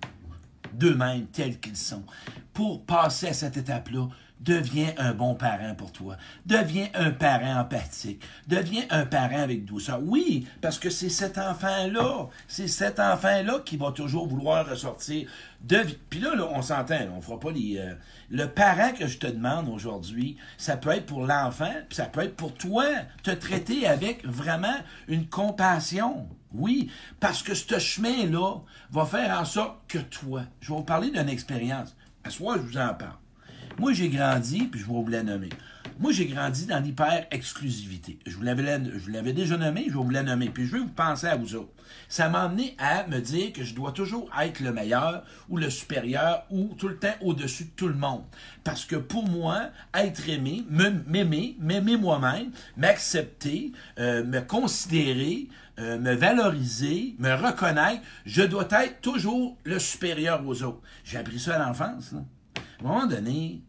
d'eux-mêmes 0.73 1.27
tels 1.27 1.59
qu'ils 1.59 1.77
sont. 1.77 2.05
Pour 2.53 2.85
passer 2.85 3.29
à 3.29 3.33
cette 3.33 3.57
étape-là, 3.57 4.09
Deviens 4.41 4.93
un 4.99 5.13
bon 5.13 5.35
parent 5.35 5.75
pour 5.75 5.93
toi. 5.93 6.17
Deviens 6.45 6.89
un 6.95 7.11
parent 7.11 7.61
empathique. 7.61 8.23
Deviens 8.47 8.85
un 8.91 9.07
parent 9.07 9.41
avec 9.41 9.65
douceur. 9.65 10.01
Oui, 10.03 10.47
parce 10.61 10.79
que 10.79 10.91
c'est 10.91 11.09
cet 11.09 11.39
enfant-là, 11.39 12.29
c'est 12.47 12.69
cet 12.69 13.01
enfant-là 13.01 13.61
qui 13.65 13.79
va 13.79 13.93
toujours 13.93 14.29
vouloir 14.29 14.69
ressortir. 14.69 15.29
De... 15.63 15.79
Puis 16.11 16.21
là, 16.21 16.31
on 16.51 16.61
s'entend, 16.61 16.99
on 17.17 17.21
fera 17.21 17.41
pas 17.41 17.51
les... 17.51 17.79
Euh, 17.79 17.95
le 18.29 18.47
parent 18.47 18.93
que 18.93 19.07
je 19.07 19.19
te 19.19 19.27
demande 19.27 19.69
aujourd'hui, 19.69 20.37
ça 20.59 20.77
peut 20.77 20.91
être 20.91 21.07
pour 21.07 21.25
l'enfant, 21.25 21.73
puis 21.89 21.97
ça 21.97 22.05
peut 22.05 22.21
être 22.21 22.37
pour 22.37 22.53
toi, 22.55 22.85
te 23.23 23.31
traiter 23.31 23.87
avec 23.87 24.27
vraiment 24.27 24.77
une 25.09 25.27
compassion. 25.29 26.29
Oui, 26.53 26.91
parce 27.21 27.43
que 27.43 27.55
ce 27.55 27.79
chemin-là 27.79 28.61
va 28.91 29.07
faire 29.07 29.39
en 29.39 29.45
sorte 29.45 29.79
que 29.89 29.99
toi, 29.99 30.43
je 30.61 30.69
vais 30.69 30.77
vous 30.77 30.85
parler 30.85 31.11
d'une 31.11 31.29
expérience. 31.29 31.97
À 32.23 32.31
soi, 32.31 32.57
je 32.57 32.63
vous 32.63 32.79
en 32.79 32.95
parle. 32.95 33.17
Moi, 33.79 33.93
j'ai 33.93 34.09
grandi, 34.09 34.65
puis 34.65 34.81
je 34.81 34.87
vais 34.87 34.93
vous 34.93 35.09
la 35.09 35.23
nommer. 35.23 35.51
Moi, 35.99 36.13
j'ai 36.13 36.27
grandi 36.27 36.67
dans 36.67 36.79
l'hyper-exclusivité. 36.79 38.19
Je 38.27 38.37
vous 38.37 38.43
l'avais 38.43 39.33
déjà 39.33 39.57
nommé, 39.57 39.85
je 39.89 39.93
vais 39.97 40.05
vous 40.05 40.11
la 40.11 40.23
nommer. 40.23 40.51
Puis 40.51 40.67
je 40.67 40.73
veux 40.73 40.81
vous 40.81 40.89
penser 40.89 41.27
à 41.27 41.37
vous 41.37 41.55
autres. 41.55 41.73
Ça 42.09 42.29
m'a 42.29 42.43
amené 42.43 42.75
à 42.79 43.07
me 43.07 43.21
dire 43.21 43.53
que 43.53 43.65
je 43.65 43.75
dois 43.75 43.93
toujours 43.93 44.31
être 44.41 44.61
le 44.61 44.73
meilleur 44.73 45.25
ou 45.49 45.57
le 45.57 45.71
supérieur 45.71 46.45
ou 46.51 46.75
tout 46.79 46.89
le 46.89 46.99
temps 46.99 47.15
au-dessus 47.23 47.65
de 47.65 47.71
tout 47.71 47.89
le 47.89 47.95
monde. 47.95 48.25
Parce 48.63 48.85
que 48.85 48.97
pour 48.97 49.27
moi, 49.29 49.71
être 49.95 50.29
aimé, 50.29 50.65
m'aimer, 50.71 51.57
m'aimer 51.59 51.97
moi-même, 51.97 52.51
m'accepter, 52.77 53.73
euh, 53.99 54.25
me 54.25 54.41
considérer, 54.41 55.49
euh, 55.79 55.99
me 55.99 56.15
valoriser, 56.15 57.15
me 57.19 57.35
reconnaître, 57.35 58.03
je 58.25 58.43
dois 58.43 58.69
être 58.83 59.01
toujours 59.01 59.57
le 59.65 59.79
supérieur 59.79 60.47
aux 60.47 60.63
autres. 60.63 60.81
J'ai 61.05 61.19
appris 61.19 61.39
ça 61.39 61.57
à 61.57 61.67
l'enfance. 61.67 62.15
À 62.55 62.85
un 62.85 62.89
moment 62.89 63.07
donné, 63.07 63.63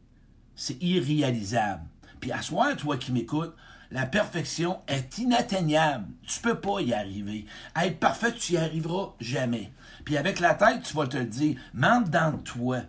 c'est 0.57 0.81
irréalisable. 0.83 1.83
Puis 2.19 2.33
à 2.33 2.41
soi, 2.41 2.75
toi 2.75 2.97
qui 2.97 3.13
m'écoutes, 3.13 3.55
la 3.91 4.05
perfection 4.05 4.81
est 4.87 5.17
inatteignable. 5.17 6.07
Tu 6.23 6.41
peux 6.41 6.59
pas 6.59 6.81
y 6.81 6.93
arriver. 6.93 7.45
À 7.73 7.85
être 7.85 7.99
parfait, 7.99 8.33
tu 8.33 8.53
y 8.53 8.57
arriveras 8.57 9.13
jamais. 9.21 9.71
Puis 10.03 10.17
avec 10.17 10.41
la 10.41 10.55
tête, 10.55 10.83
tu 10.83 10.93
vas 10.93 11.07
te 11.07 11.17
dire, 11.17 11.57
mente 11.73 12.09
dans 12.09 12.37
toi. 12.39 12.81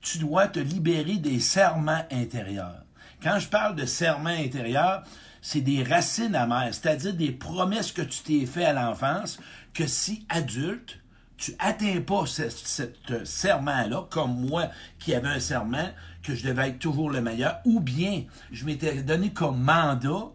Tu 0.00 0.18
dois 0.18 0.46
te 0.46 0.60
libérer 0.60 1.16
des 1.16 1.40
serments 1.40 2.04
intérieurs. 2.12 2.84
Quand 3.22 3.38
je 3.38 3.48
parle 3.48 3.74
de 3.74 3.86
serments 3.86 4.28
intérieurs, 4.28 5.02
c'est 5.40 5.62
des 5.62 5.82
racines 5.82 6.34
amères, 6.34 6.72
c'est-à-dire 6.72 7.14
des 7.14 7.32
promesses 7.32 7.90
que 7.90 8.02
tu 8.02 8.22
t'es 8.22 8.46
fait 8.46 8.64
à 8.64 8.72
l'enfance, 8.72 9.38
que 9.72 9.86
si 9.86 10.26
adulte, 10.28 11.00
tu 11.36 11.54
atteins 11.58 12.00
pas 12.00 12.24
ce, 12.26 12.48
serment-là, 13.24 14.06
comme 14.10 14.46
moi 14.46 14.68
qui 14.98 15.14
avais 15.14 15.28
un 15.28 15.40
serment, 15.40 15.90
que 16.24 16.34
je 16.34 16.44
devais 16.44 16.70
être 16.70 16.78
toujours 16.78 17.10
le 17.10 17.20
meilleur, 17.20 17.60
ou 17.64 17.80
bien 17.80 18.24
je 18.50 18.64
m'étais 18.64 19.02
donné 19.02 19.32
comme 19.32 19.62
mandat 19.62 20.32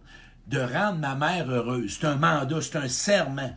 de 0.47 0.59
rendre 0.59 0.99
ma 0.99 1.15
mère 1.15 1.49
heureuse. 1.49 1.97
C'est 1.99 2.07
un 2.07 2.15
mandat, 2.15 2.61
c'est 2.61 2.77
un 2.77 2.87
serment. 2.87 3.51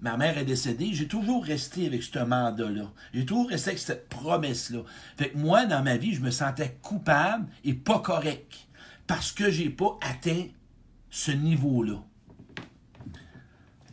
Ma 0.00 0.16
mère 0.16 0.38
est 0.38 0.44
décédée, 0.44 0.90
j'ai 0.92 1.08
toujours 1.08 1.44
resté 1.44 1.86
avec 1.86 2.04
ce 2.04 2.20
mandat-là. 2.20 2.92
J'ai 3.12 3.26
toujours 3.26 3.48
resté 3.48 3.70
avec 3.70 3.80
cette 3.80 4.08
promesse-là. 4.08 4.80
Fait 5.16 5.30
que 5.30 5.38
moi, 5.38 5.66
dans 5.66 5.82
ma 5.82 5.96
vie, 5.96 6.14
je 6.14 6.20
me 6.20 6.30
sentais 6.30 6.78
coupable 6.82 7.46
et 7.64 7.74
pas 7.74 7.98
correct. 7.98 8.52
Parce 9.08 9.32
que 9.32 9.50
j'ai 9.50 9.70
pas 9.70 9.98
atteint 10.02 10.44
ce 11.10 11.32
niveau-là. 11.32 12.00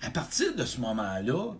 À 0.01 0.11
partir 0.11 0.53
de 0.55 0.65
ce 0.65 0.79
moment-là, 0.81 1.55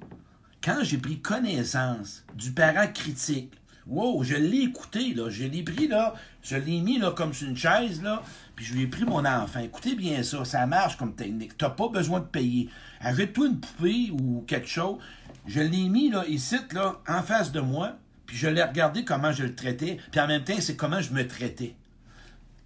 quand 0.64 0.80
j'ai 0.84 0.98
pris 0.98 1.20
connaissance 1.20 2.24
du 2.36 2.52
parent 2.52 2.88
critique, 2.94 3.54
wow, 3.88 4.24
je 4.24 4.36
l'ai 4.36 4.64
écouté, 4.64 5.16
je 5.30 5.44
l'ai 5.46 5.64
pris, 5.64 5.88
là, 5.88 6.14
je 6.44 6.56
l'ai 6.56 6.80
mis, 6.80 6.98
là, 6.98 7.12
comme 7.12 7.34
sur 7.34 7.48
une 7.48 7.58
chaise, 7.58 8.02
là, 8.02 8.24
puis 8.56 8.66
je 8.66 8.74
lui 8.74 8.84
ai 8.84 8.88
pris 8.88 9.06
mon 9.06 9.26
enfant. 9.26 9.60
Écoutez 9.60 9.96
bien 9.96 10.24
ça, 10.24 10.44
ça 10.46 10.66
marche 10.66 10.98
comme 10.98 11.16
technique. 11.16 11.58
T'as 11.58 11.70
pas 11.70 11.90
besoin 11.90 12.20
de 12.20 12.26
payer. 12.26 12.70
Ajoute-toi 13.00 13.48
une 13.48 13.60
poupée 13.60 14.12
ou 14.12 14.44
quelque 14.48 14.68
chose. 14.68 14.98
Je 15.46 15.60
l'ai 15.60 15.90
mis, 15.90 16.10
là, 16.10 16.26
ici, 16.28 16.58
là, 16.74 16.96
en 17.08 17.22
face 17.22 17.52
de 17.52 17.60
moi, 17.60 17.94
puis 18.26 18.38
je 18.38 18.48
l'ai 18.48 18.64
regardé 18.64 19.06
comment 19.06 19.32
je 19.32 19.44
le 19.44 19.56
traitais, 19.56 20.00
puis 20.12 20.20
en 20.20 20.28
même 20.28 20.44
temps, 20.44 20.54
c'est 20.60 20.76
comment 20.76 21.02
je 21.02 21.14
me 21.14 21.28
traitais. 21.28 21.76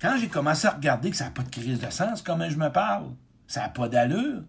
Quand 0.02 0.18
j'ai 0.20 0.30
commencé 0.30 0.68
à 0.68 0.72
regarder 0.72 1.12
que 1.12 1.18
ça 1.18 1.26
n'a 1.26 1.32
pas 1.32 1.44
de 1.44 1.50
crise 1.50 1.80
de 1.80 1.90
sens, 1.90 2.22
comment 2.22 2.50
je 2.50 2.58
me 2.58 2.70
parle, 2.70 3.08
ça 3.48 3.62
n'a 3.62 3.70
pas 3.70 3.90
d'allure, 3.90 4.44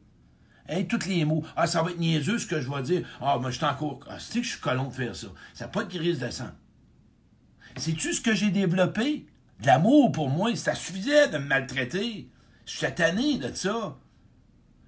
Hey, 0.69 0.87
tous 0.87 1.05
les 1.09 1.25
mots. 1.25 1.43
Ah, 1.57 1.67
ça 1.67 1.83
va 1.83 1.91
être 1.91 1.99
niaiseux 1.99 2.39
ce 2.39 2.47
que 2.47 2.61
je 2.61 2.71
vais 2.71 2.83
dire. 2.83 3.05
Ah, 3.21 3.39
moi, 3.41 3.51
je 3.51 3.57
suis 3.57 3.65
encore. 3.65 3.99
Ah, 4.09 4.15
c'est 4.21 4.39
que 4.39 4.45
je 4.45 4.51
suis 4.53 4.61
colon 4.61 4.85
de 4.85 4.95
faire 4.95 5.17
ça. 5.17 5.27
Ça 5.53 5.65
n'a 5.65 5.69
pas 5.69 5.83
de 5.83 5.93
crise 5.93 6.21
de 6.21 6.31
sang. 6.31 6.51
Sais-tu 7.77 8.13
ce 8.13 8.21
que 8.21 8.35
j'ai 8.35 8.51
développé? 8.51 9.27
De 9.61 9.67
l'amour 9.67 10.11
pour 10.13 10.29
moi, 10.29 10.55
ça 10.57 10.75
suffisait 10.75 11.29
de 11.29 11.39
me 11.39 11.45
maltraiter. 11.45 12.29
J'étais 12.67 12.95
tanné 12.95 13.39
de 13.39 13.55
ça. 13.55 13.97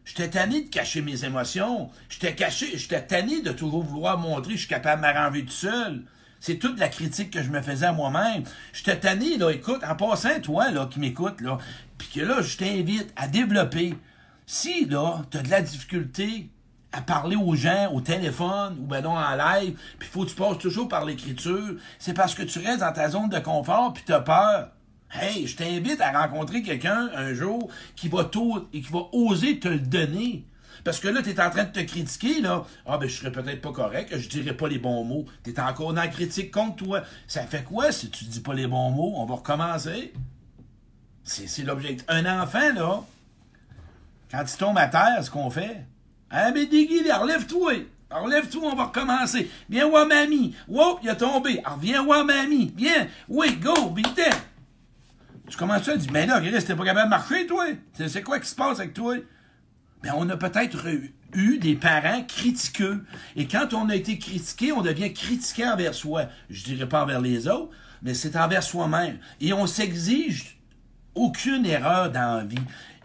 J'étais 0.05 0.31
tanné 0.31 0.63
de 0.63 0.69
cacher 0.69 1.03
mes 1.03 1.25
émotions. 1.25 1.91
J'étais 2.09 2.35
caché, 2.35 2.77
j'étais 2.77 3.03
tanné 3.03 3.43
de 3.43 3.53
toujours 3.53 3.83
vouloir 3.83 4.19
montrer 4.19 4.53
que 4.53 4.57
je 4.57 4.67
suis 4.67 4.69
capable 4.69 5.03
de 5.03 5.07
m'arranger 5.07 5.45
tout 5.45 5.53
seul. 5.53 6.05
C'est 6.41 6.57
toute 6.59 6.79
la 6.81 6.89
critique 6.89 7.31
que 7.31 7.43
je 7.43 7.51
me 7.51 7.63
faisais 7.63 7.87
à 7.87 7.93
moi-même. 7.93 8.43
J'étais 8.73 8.99
tanné, 8.99 9.37
là, 9.37 9.51
écoute, 9.51 9.83
en 9.89 9.95
passant, 9.95 10.41
toi, 10.41 10.71
là, 10.71 10.89
qui 10.91 10.99
m'écoute, 10.99 11.41
là, 11.41 11.59
puis 11.99 12.09
que 12.15 12.21
là, 12.21 12.43
je 12.43 12.57
t'invite 12.57 13.13
à 13.15 13.29
développer 13.29 13.95
si, 14.45 14.87
là, 14.87 15.23
tu 15.31 15.39
as 15.39 15.43
de 15.43 15.51
la 15.51 15.63
difficulté 15.63 16.51
à 16.93 17.01
parler 17.01 17.37
aux 17.37 17.55
gens 17.55 17.91
au 17.93 18.01
téléphone 18.01 18.77
ou 18.81 18.87
ben 18.87 19.03
non 19.03 19.17
en 19.17 19.35
live, 19.35 19.79
puis 19.99 20.09
faut 20.09 20.25
que 20.25 20.31
tu 20.31 20.37
passes 20.37 20.59
toujours 20.59 20.89
par 20.89 21.05
l'écriture, 21.05 21.77
c'est 21.99 22.15
parce 22.15 22.35
que 22.35 22.43
tu 22.43 22.59
restes 22.59 22.81
dans 22.81 22.93
ta 22.93 23.09
zone 23.09 23.29
de 23.29 23.39
confort 23.39 23.93
puis 23.93 24.03
tu 24.05 24.13
as 24.13 24.21
peur. 24.21 24.69
Hey, 25.11 25.47
je 25.47 25.57
t'invite 25.57 26.01
à 26.01 26.11
rencontrer 26.23 26.63
quelqu'un 26.63 27.11
un 27.15 27.35
jour 27.35 27.69
qui 27.97 28.09
va 28.09 28.25
tout 28.25 28.67
et 28.73 28.81
qui 28.81 28.91
va 28.91 29.01
oser 29.13 29.59
te 29.59 29.69
le 29.69 29.79
donner. 29.79 30.47
Parce 30.85 30.99
que 31.01 31.09
là, 31.09 31.23
tu 31.23 31.31
es 31.31 31.41
en 31.41 31.51
train 31.51 31.65
de 31.65 31.71
te 31.71 31.81
critiquer, 31.81 32.41
là. 32.41 32.65
Ah, 32.87 32.99
ben, 32.99 33.09
je 33.09 33.17
serais 33.17 33.31
peut-être 33.31 33.61
pas 33.61 33.73
correct, 33.73 34.17
je 34.17 34.29
dirais 34.29 34.57
pas 34.57 34.69
les 34.69 34.79
bons 34.79 35.05
mots. 35.05 35.27
Tu 35.45 35.51
es 35.51 35.61
encore 35.61 35.93
dans 35.93 36.01
la 36.01 36.09
critique 36.09 36.51
contre 36.51 36.77
toi. 36.77 37.03
Ça 37.27 37.43
fait 37.43 37.63
quoi 37.63 37.93
si 37.93 38.11
tu 38.11 38.25
dis 38.25 38.41
pas 38.41 38.55
les 38.55 38.67
bons 38.67 38.91
mots? 38.91 39.13
On 39.17 39.27
va 39.27 39.37
recommencer. 39.37 40.13
C'est 41.25 41.63
l'objectif. 41.63 42.05
Un 42.09 42.41
enfant, 42.41 42.73
là, 42.75 43.05
quand 44.31 44.43
il 44.43 44.57
tombe 44.57 44.79
à 44.79 44.89
terre, 44.89 45.23
ce 45.23 45.31
qu'on 45.31 45.51
fait, 45.51 45.85
ah, 46.33 46.51
mais 46.51 46.65
relève-toi. 46.65 47.73
Alors, 48.11 48.29
lève-toi, 48.29 48.63
on 48.73 48.75
va 48.77 48.85
recommencer. 48.85 49.51
Viens 49.71 49.89
voir 49.89 50.07
mamie. 50.07 50.55
Wow, 50.69 50.99
il 51.03 51.09
a 51.09 51.15
tombé. 51.15 51.61
Alors, 51.65 51.79
viens 51.79 52.03
voir 52.03 52.25
mamie. 52.25 52.73
Viens. 52.77 53.07
Oui, 53.29 53.53
go, 53.57 53.93
vite. 53.95 54.21
Tu 55.49 55.57
commences 55.57 55.89
à 55.89 55.97
dire, 55.97 56.11
mais 56.13 56.27
là, 56.27 56.41
Chris, 56.41 56.65
t'es 56.65 56.75
pas 56.75 56.85
capable 56.85 57.07
de 57.07 57.11
marcher, 57.11 57.47
toi? 57.47 57.67
C'est 57.95 58.23
quoi 58.23 58.39
qui 58.41 58.49
se 58.49 58.55
passe 58.55 58.81
avec 58.81 58.95
toi? 58.95 59.17
Ben, 60.03 60.13
on 60.17 60.29
a 60.31 60.37
peut-être 60.37 60.87
eu- 60.89 61.15
eu 61.35 61.59
des 61.59 61.75
parents 61.77 62.23
critiqueux. 62.25 63.05
Et 63.37 63.47
quand 63.47 63.73
on 63.75 63.89
a 63.89 63.95
été 63.95 64.19
critiqué, 64.19 64.73
on 64.73 64.83
devient 64.83 65.13
critiqué 65.13 65.67
envers 65.69 65.95
soi. 65.95 66.25
Je 66.51 66.65
dirais 66.65 66.89
pas 66.89 67.03
envers 67.05 67.21
les 67.21 67.49
autres, 67.49 67.71
mais 68.03 68.15
c'est 68.15 68.37
envers 68.37 68.63
soi-même. 68.63 69.19
Et 69.41 69.53
on 69.53 69.67
s'exige 69.67 70.59
aucune 71.15 71.65
erreur 71.67 72.11
dans 72.11 72.39
la 72.39 72.45
vie. 72.45 72.57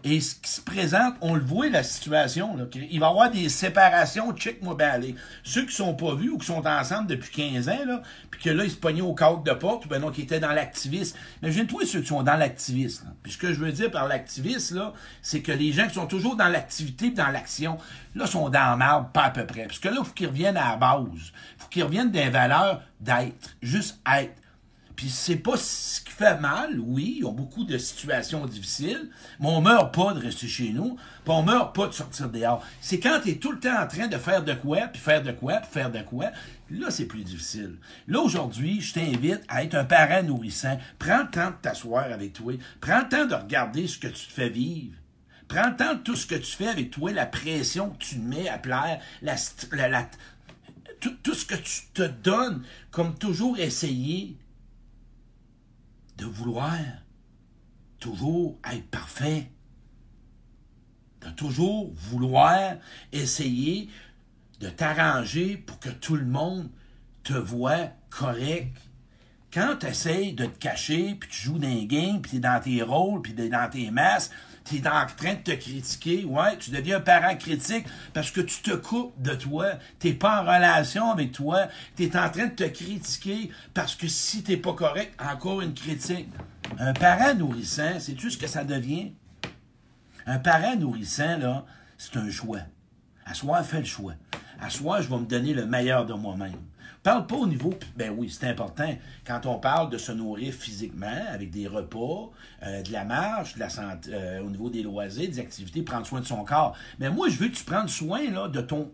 Et 0.04 0.20
ce 0.20 0.36
qui 0.36 0.50
se 0.50 0.60
présente, 0.60 1.14
on 1.20 1.34
le 1.34 1.40
voit, 1.40 1.68
la 1.68 1.82
situation. 1.82 2.56
Là, 2.56 2.64
il 2.74 3.00
va 3.00 3.06
y 3.06 3.10
avoir 3.10 3.30
des 3.30 3.48
séparations, 3.48 4.32
check-moi 4.32 4.74
bien. 4.76 5.00
Ceux 5.42 5.66
qui 5.66 5.74
sont 5.74 5.94
pas 5.94 6.14
vus 6.14 6.30
ou 6.30 6.38
qui 6.38 6.46
sont 6.46 6.66
ensemble 6.66 7.08
depuis 7.08 7.52
15 7.52 7.68
ans, 7.68 8.00
puis 8.30 8.40
que 8.40 8.50
là, 8.50 8.64
ils 8.64 8.70
se 8.70 8.76
pognaient 8.76 9.02
au 9.02 9.14
cadre 9.14 9.42
de 9.42 9.52
porte, 9.52 9.86
ou 9.86 9.88
ben 9.88 10.00
non, 10.00 10.10
qui 10.10 10.22
étaient 10.22 10.40
dans 10.40 10.52
l'activisme. 10.52 11.16
Imagine-toi 11.42 11.82
ceux 11.84 12.00
qui 12.00 12.08
sont 12.08 12.22
dans 12.22 12.36
l'activisme. 12.36 13.12
Puis 13.22 13.32
ce 13.32 13.38
que 13.38 13.52
je 13.52 13.58
veux 13.58 13.72
dire 13.72 13.90
par 13.90 14.06
l'activisme, 14.06 14.76
là, 14.76 14.92
c'est 15.22 15.40
que 15.40 15.52
les 15.52 15.72
gens 15.72 15.88
qui 15.88 15.94
sont 15.94 16.06
toujours 16.06 16.36
dans 16.36 16.48
l'activité 16.48 17.10
dans 17.10 17.28
l'action, 17.28 17.78
là, 18.14 18.26
sont 18.26 18.48
dans 18.48 18.76
marde, 18.76 19.12
pas 19.12 19.24
à 19.24 19.30
peu 19.30 19.46
près. 19.46 19.66
Parce 19.66 19.78
que 19.78 19.88
là, 19.88 19.96
il 19.98 20.04
faut 20.04 20.12
qu'ils 20.12 20.28
reviennent 20.28 20.56
à 20.56 20.70
la 20.70 20.76
base. 20.76 21.06
Il 21.12 21.62
faut 21.62 21.68
qu'ils 21.68 21.84
reviennent 21.84 22.10
des 22.10 22.28
valeurs 22.28 22.82
d'être. 23.00 23.56
Juste 23.62 24.00
être. 24.06 24.34
Puis 24.98 25.10
c'est 25.10 25.36
pas 25.36 25.56
ce 25.56 26.00
qui 26.00 26.10
fait 26.10 26.40
mal, 26.40 26.80
oui, 26.80 27.18
ils 27.20 27.24
ont 27.24 27.30
beaucoup 27.32 27.62
de 27.62 27.78
situations 27.78 28.44
difficiles, 28.46 29.08
mais 29.38 29.46
on 29.46 29.60
meurt 29.60 29.94
pas 29.94 30.12
de 30.12 30.18
rester 30.18 30.48
chez 30.48 30.70
nous, 30.70 30.96
puis 30.96 31.28
on 31.32 31.44
meurt 31.44 31.72
pas 31.72 31.86
de 31.86 31.92
sortir 31.92 32.28
dehors. 32.28 32.66
C'est 32.80 32.98
quand 32.98 33.20
tu 33.22 33.30
es 33.30 33.34
tout 33.36 33.52
le 33.52 33.60
temps 33.60 33.80
en 33.80 33.86
train 33.86 34.08
de 34.08 34.16
faire 34.18 34.42
de 34.42 34.54
quoi, 34.54 34.88
puis 34.88 35.00
faire 35.00 35.22
de 35.22 35.30
quoi, 35.30 35.58
puis 35.58 35.70
faire 35.70 35.92
de 35.92 36.00
quoi, 36.00 36.32
là 36.68 36.90
c'est 36.90 37.04
plus 37.04 37.22
difficile. 37.22 37.76
Là 38.08 38.18
aujourd'hui, 38.18 38.80
je 38.80 38.92
t'invite 38.94 39.40
à 39.46 39.62
être 39.62 39.76
un 39.76 39.84
parent 39.84 40.24
nourrissant. 40.24 40.80
Prends 40.98 41.22
le 41.22 41.30
temps 41.30 41.50
de 41.50 41.56
t'asseoir 41.62 42.06
avec 42.06 42.32
toi, 42.32 42.54
prends 42.80 42.98
le 42.98 43.08
temps 43.08 43.26
de 43.26 43.36
regarder 43.36 43.86
ce 43.86 43.98
que 43.98 44.08
tu 44.08 44.26
te 44.26 44.32
fais 44.32 44.48
vivre. 44.48 44.96
Prends 45.46 45.68
le 45.68 45.76
temps 45.76 45.94
de 45.94 46.00
tout 46.00 46.16
ce 46.16 46.26
que 46.26 46.34
tu 46.34 46.50
fais 46.56 46.66
avec 46.66 46.90
toi, 46.90 47.12
la 47.12 47.26
pression 47.26 47.90
que 47.90 48.02
tu 48.04 48.18
mets 48.18 48.48
à 48.48 48.58
plaire, 48.58 49.00
la, 49.22 49.36
la- 49.88 50.10
tout, 51.00 51.14
tout 51.22 51.34
ce 51.34 51.46
que 51.46 51.54
tu 51.54 51.82
te 51.94 52.02
donnes, 52.02 52.64
comme 52.90 53.14
toujours 53.16 53.56
essayer 53.60 54.36
de 56.18 56.26
vouloir 56.26 56.78
toujours 57.98 58.58
être 58.70 58.86
parfait, 58.90 59.50
de 61.22 61.30
toujours 61.30 61.92
vouloir 61.94 62.74
essayer 63.12 63.88
de 64.60 64.68
t'arranger 64.68 65.56
pour 65.56 65.78
que 65.78 65.88
tout 65.88 66.16
le 66.16 66.26
monde 66.26 66.68
te 67.22 67.32
voit 67.32 67.90
correct. 68.10 68.76
Quand 69.52 69.76
tu 69.80 69.86
essaies 69.86 70.32
de 70.32 70.44
te 70.44 70.58
cacher, 70.58 71.14
puis 71.14 71.30
tu 71.30 71.40
joues 71.40 71.58
dans 71.58 71.68
les 71.68 71.86
puis 71.86 72.30
tu 72.30 72.36
es 72.36 72.40
dans 72.40 72.60
tes 72.60 72.82
rôles, 72.82 73.22
puis 73.22 73.34
t'es 73.34 73.48
dans 73.48 73.70
tes 73.70 73.90
masques, 73.90 74.32
tu 74.68 74.76
es 74.76 74.88
en 74.88 75.06
train 75.06 75.34
de 75.34 75.40
te 75.42 75.50
critiquer, 75.52 76.24
ouais, 76.24 76.56
tu 76.58 76.70
deviens 76.70 76.98
un 76.98 77.00
parent 77.00 77.34
critique 77.36 77.86
parce 78.12 78.30
que 78.30 78.40
tu 78.40 78.60
te 78.60 78.72
coupes 78.72 79.20
de 79.20 79.34
toi, 79.34 79.72
tu 79.98 80.14
pas 80.14 80.40
en 80.40 80.42
relation 80.42 81.10
avec 81.10 81.32
toi, 81.32 81.68
tu 81.96 82.04
es 82.04 82.16
en 82.16 82.28
train 82.28 82.46
de 82.46 82.54
te 82.54 82.64
critiquer 82.64 83.50
parce 83.74 83.94
que 83.94 84.08
si 84.08 84.42
tu 84.42 84.56
pas 84.58 84.74
correct, 84.74 85.14
encore 85.20 85.60
une 85.60 85.74
critique. 85.74 86.28
Un 86.78 86.92
parent 86.92 87.34
nourrissant, 87.34 87.98
sais-tu 87.98 88.30
ce 88.30 88.36
que 88.36 88.46
ça 88.46 88.64
devient? 88.64 89.12
Un 90.26 90.38
parent 90.38 90.76
nourrissant, 90.76 91.38
là, 91.38 91.64
c'est 91.96 92.16
un 92.18 92.30
choix. 92.30 92.60
À 93.24 93.34
soi, 93.34 93.62
fais 93.62 93.80
le 93.80 93.86
choix. 93.86 94.14
À 94.60 94.68
soi, 94.68 95.00
je 95.00 95.08
vais 95.08 95.18
me 95.18 95.24
donner 95.24 95.54
le 95.54 95.66
meilleur 95.66 96.04
de 96.04 96.12
moi-même. 96.12 96.60
Parle 97.08 97.26
pas 97.26 97.36
au 97.36 97.46
niveau, 97.46 97.72
ben 97.96 98.14
oui, 98.14 98.28
c'est 98.28 98.46
important. 98.48 98.94
Quand 99.26 99.46
on 99.46 99.58
parle 99.58 99.88
de 99.88 99.96
se 99.96 100.12
nourrir 100.12 100.52
physiquement, 100.52 101.24
avec 101.32 101.50
des 101.50 101.66
repas, 101.66 102.30
euh, 102.62 102.82
de 102.82 102.92
la 102.92 103.04
marche, 103.04 103.54
de 103.54 103.60
la 103.60 103.70
santé, 103.70 104.10
euh, 104.12 104.42
au 104.42 104.50
niveau 104.50 104.68
des 104.68 104.82
loisirs, 104.82 105.26
des 105.26 105.38
activités, 105.38 105.80
prendre 105.80 106.04
soin 106.04 106.20
de 106.20 106.26
son 106.26 106.44
corps. 106.44 106.76
Mais 106.98 107.08
moi, 107.08 107.30
je 107.30 107.38
veux 107.38 107.48
que 107.48 107.54
tu 107.54 107.64
prennes 107.64 107.88
soin 107.88 108.30
là, 108.30 108.48
de 108.48 108.60
ton. 108.60 108.92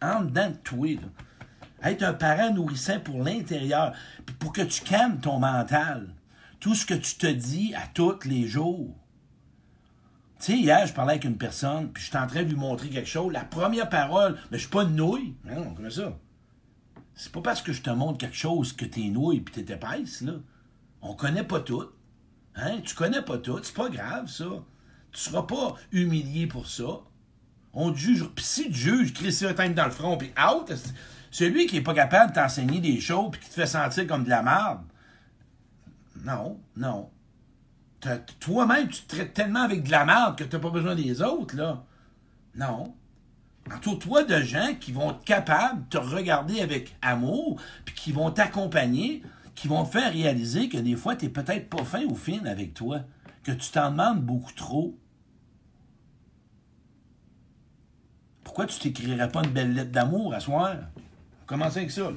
en 0.00 0.22
dedans 0.22 0.48
de 0.48 0.56
toi. 0.56 0.88
là. 0.94 1.90
Être 1.90 2.04
un 2.04 2.14
parent 2.14 2.54
nourrissant 2.54 3.00
pour 3.00 3.22
l'intérieur, 3.22 3.92
pour 4.38 4.54
que 4.54 4.62
tu 4.62 4.80
calmes 4.80 5.18
ton 5.18 5.38
mental. 5.38 6.08
Tout 6.58 6.74
ce 6.74 6.86
que 6.86 6.94
tu 6.94 7.16
te 7.16 7.26
dis 7.26 7.74
à 7.74 7.86
tous 7.92 8.24
les 8.24 8.46
jours. 8.46 8.96
Tu 10.38 10.52
sais, 10.52 10.58
hier, 10.58 10.86
je 10.86 10.94
parlais 10.94 11.12
avec 11.12 11.24
une 11.24 11.36
personne, 11.36 11.92
puis 11.92 12.02
je 12.02 12.08
suis 12.08 12.16
en 12.16 12.26
train 12.26 12.44
de 12.44 12.48
lui 12.48 12.56
montrer 12.56 12.88
quelque 12.88 13.10
chose. 13.10 13.30
La 13.30 13.44
première 13.44 13.90
parole, 13.90 14.38
mais 14.50 14.56
je 14.56 14.62
suis 14.62 14.72
pas 14.72 14.84
une 14.84 14.96
nouille. 14.96 15.34
Non, 15.44 15.74
comment 15.74 15.90
ça? 15.90 16.16
C'est 17.16 17.32
pas 17.32 17.40
parce 17.40 17.62
que 17.62 17.72
je 17.72 17.80
te 17.82 17.90
montre 17.90 18.18
quelque 18.18 18.36
chose 18.36 18.74
que 18.74 18.84
t'es 18.84 19.08
nouille 19.08 19.40
puis 19.40 19.64
t'es 19.64 19.74
épaisse, 19.74 20.20
là. 20.20 20.34
On 21.00 21.14
connaît 21.14 21.44
pas 21.44 21.60
tout. 21.60 21.84
Hein? 22.54 22.80
Tu 22.84 22.94
connais 22.94 23.22
pas 23.22 23.38
tout. 23.38 23.58
C'est 23.62 23.74
pas 23.74 23.88
grave, 23.88 24.28
ça. 24.28 24.44
Tu 25.12 25.20
seras 25.20 25.42
pas 25.42 25.74
humilié 25.92 26.46
pour 26.46 26.66
ça. 26.66 27.00
On 27.72 27.90
te 27.92 27.96
juge. 27.96 28.24
Puis 28.34 28.44
si 28.44 28.70
tu 28.70 28.74
juges, 28.74 29.14
crisser 29.14 29.46
un 29.46 29.70
dans 29.70 29.84
le 29.86 29.90
front, 29.90 30.18
puis 30.18 30.30
out, 30.38 30.72
celui 31.30 31.66
qui 31.66 31.78
est 31.78 31.82
pas 31.82 31.94
capable 31.94 32.32
de 32.32 32.36
t'enseigner 32.36 32.80
des 32.80 33.00
choses 33.00 33.30
puis 33.32 33.40
qui 33.40 33.48
te 33.48 33.54
fait 33.54 33.66
sentir 33.66 34.06
comme 34.06 34.24
de 34.24 34.30
la 34.30 34.42
merde. 34.42 34.84
Non, 36.22 36.60
non. 36.76 37.10
Toi-même, 38.40 38.88
tu 38.88 39.02
te 39.02 39.14
traites 39.14 39.32
tellement 39.32 39.62
avec 39.62 39.84
de 39.84 39.90
la 39.90 40.04
merde 40.04 40.36
que 40.36 40.44
t'as 40.44 40.58
pas 40.58 40.70
besoin 40.70 40.94
des 40.94 41.22
autres, 41.22 41.56
là. 41.56 41.84
Non. 42.54 42.94
Entoure-toi 43.74 44.24
de 44.24 44.40
gens 44.42 44.74
qui 44.78 44.92
vont 44.92 45.10
être 45.10 45.24
capables 45.24 45.82
de 45.84 45.88
te 45.88 45.98
regarder 45.98 46.60
avec 46.60 46.96
amour, 47.02 47.60
puis 47.84 47.94
qui 47.94 48.12
vont 48.12 48.30
t'accompagner, 48.30 49.22
qui 49.54 49.68
vont 49.68 49.84
te 49.84 49.90
faire 49.90 50.12
réaliser 50.12 50.68
que 50.68 50.78
des 50.78 50.94
fois, 50.94 51.16
tu 51.16 51.24
n'es 51.24 51.30
peut-être 51.30 51.68
pas 51.68 51.84
fin 51.84 52.04
ou 52.04 52.14
fine 52.14 52.46
avec 52.46 52.74
toi, 52.74 53.00
que 53.42 53.52
tu 53.52 53.70
t'en 53.70 53.90
demandes 53.90 54.22
beaucoup 54.22 54.52
trop. 54.52 54.96
Pourquoi 58.44 58.66
tu 58.66 58.78
t'écrirais 58.78 59.28
pas 59.28 59.42
une 59.42 59.50
belle 59.50 59.74
lettre 59.74 59.90
d'amour 59.90 60.32
à 60.32 60.40
soir? 60.40 60.76
Commencez 61.46 61.78
avec 61.78 61.90
ça. 61.90 62.10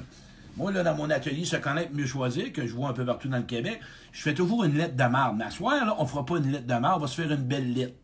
Moi, 0.56 0.72
là, 0.72 0.82
dans 0.82 0.94
mon 0.94 1.10
atelier 1.10 1.44
Se 1.44 1.56
connaître, 1.56 1.92
mieux 1.92 2.06
choisir, 2.06 2.52
que 2.52 2.66
je 2.66 2.74
vois 2.74 2.90
un 2.90 2.92
peu 2.92 3.04
partout 3.04 3.28
dans 3.28 3.36
le 3.36 3.44
Québec, 3.44 3.80
je 4.12 4.22
fais 4.22 4.34
toujours 4.34 4.64
une 4.64 4.74
lettre 4.74 4.96
marde. 5.08 5.36
Mais 5.36 5.44
à 5.44 5.50
soir, 5.50 5.84
là, 5.84 5.96
on 5.98 6.06
fera 6.06 6.24
pas 6.24 6.38
une 6.38 6.50
lettre 6.50 6.66
de 6.66 6.74
marde, 6.74 6.98
on 6.98 7.00
va 7.00 7.06
se 7.06 7.20
faire 7.20 7.30
une 7.30 7.44
belle 7.44 7.72
lettre. 7.72 7.99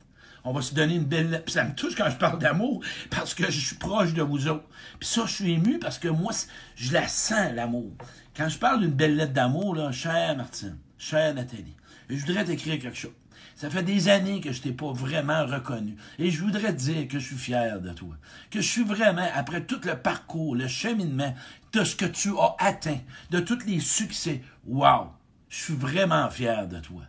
On 0.48 0.52
va 0.52 0.62
se 0.62 0.74
donner 0.74 0.94
une 0.94 1.04
belle 1.04 1.30
lettre. 1.30 1.44
Puis 1.44 1.54
ça 1.54 1.64
me 1.64 1.74
touche 1.74 1.96
quand 1.96 2.08
je 2.08 2.16
parle 2.16 2.38
d'amour, 2.38 2.80
parce 3.10 3.34
que 3.34 3.50
je 3.50 3.58
suis 3.58 3.74
proche 3.76 4.14
de 4.14 4.22
vous 4.22 4.46
autres. 4.46 4.64
Puis 5.00 5.08
ça, 5.08 5.24
je 5.26 5.32
suis 5.32 5.52
ému 5.52 5.80
parce 5.80 5.98
que 5.98 6.06
moi, 6.06 6.32
je 6.76 6.92
la 6.92 7.08
sens, 7.08 7.52
l'amour. 7.52 7.90
Quand 8.36 8.48
je 8.48 8.56
parle 8.56 8.80
d'une 8.80 8.92
belle 8.92 9.16
lettre 9.16 9.32
d'amour, 9.32 9.74
là, 9.74 9.90
chère 9.90 10.36
Martine, 10.36 10.78
chère 10.98 11.34
Nathalie, 11.34 11.74
je 12.08 12.24
voudrais 12.24 12.44
t'écrire 12.44 12.78
quelque 12.78 12.96
chose. 12.96 13.10
Ça 13.56 13.70
fait 13.70 13.82
des 13.82 14.08
années 14.08 14.40
que 14.40 14.52
je 14.52 14.62
t'ai 14.62 14.72
pas 14.72 14.92
vraiment 14.92 15.46
reconnu. 15.46 15.96
Et 16.20 16.30
je 16.30 16.44
voudrais 16.44 16.74
te 16.74 16.78
dire 16.78 17.08
que 17.08 17.18
je 17.18 17.26
suis 17.26 17.36
fier 17.36 17.80
de 17.80 17.90
toi. 17.90 18.14
Que 18.50 18.60
je 18.60 18.68
suis 18.68 18.84
vraiment, 18.84 19.26
après 19.34 19.64
tout 19.64 19.80
le 19.84 19.96
parcours, 19.96 20.54
le 20.54 20.68
cheminement, 20.68 21.34
de 21.72 21.82
ce 21.82 21.96
que 21.96 22.04
tu 22.04 22.30
as 22.38 22.54
atteint, 22.58 23.00
de 23.30 23.40
tous 23.40 23.64
les 23.66 23.80
succès, 23.80 24.42
wow! 24.66 25.08
Je 25.48 25.56
suis 25.56 25.74
vraiment 25.74 26.28
fier 26.30 26.68
de 26.68 26.78
toi. 26.78 27.02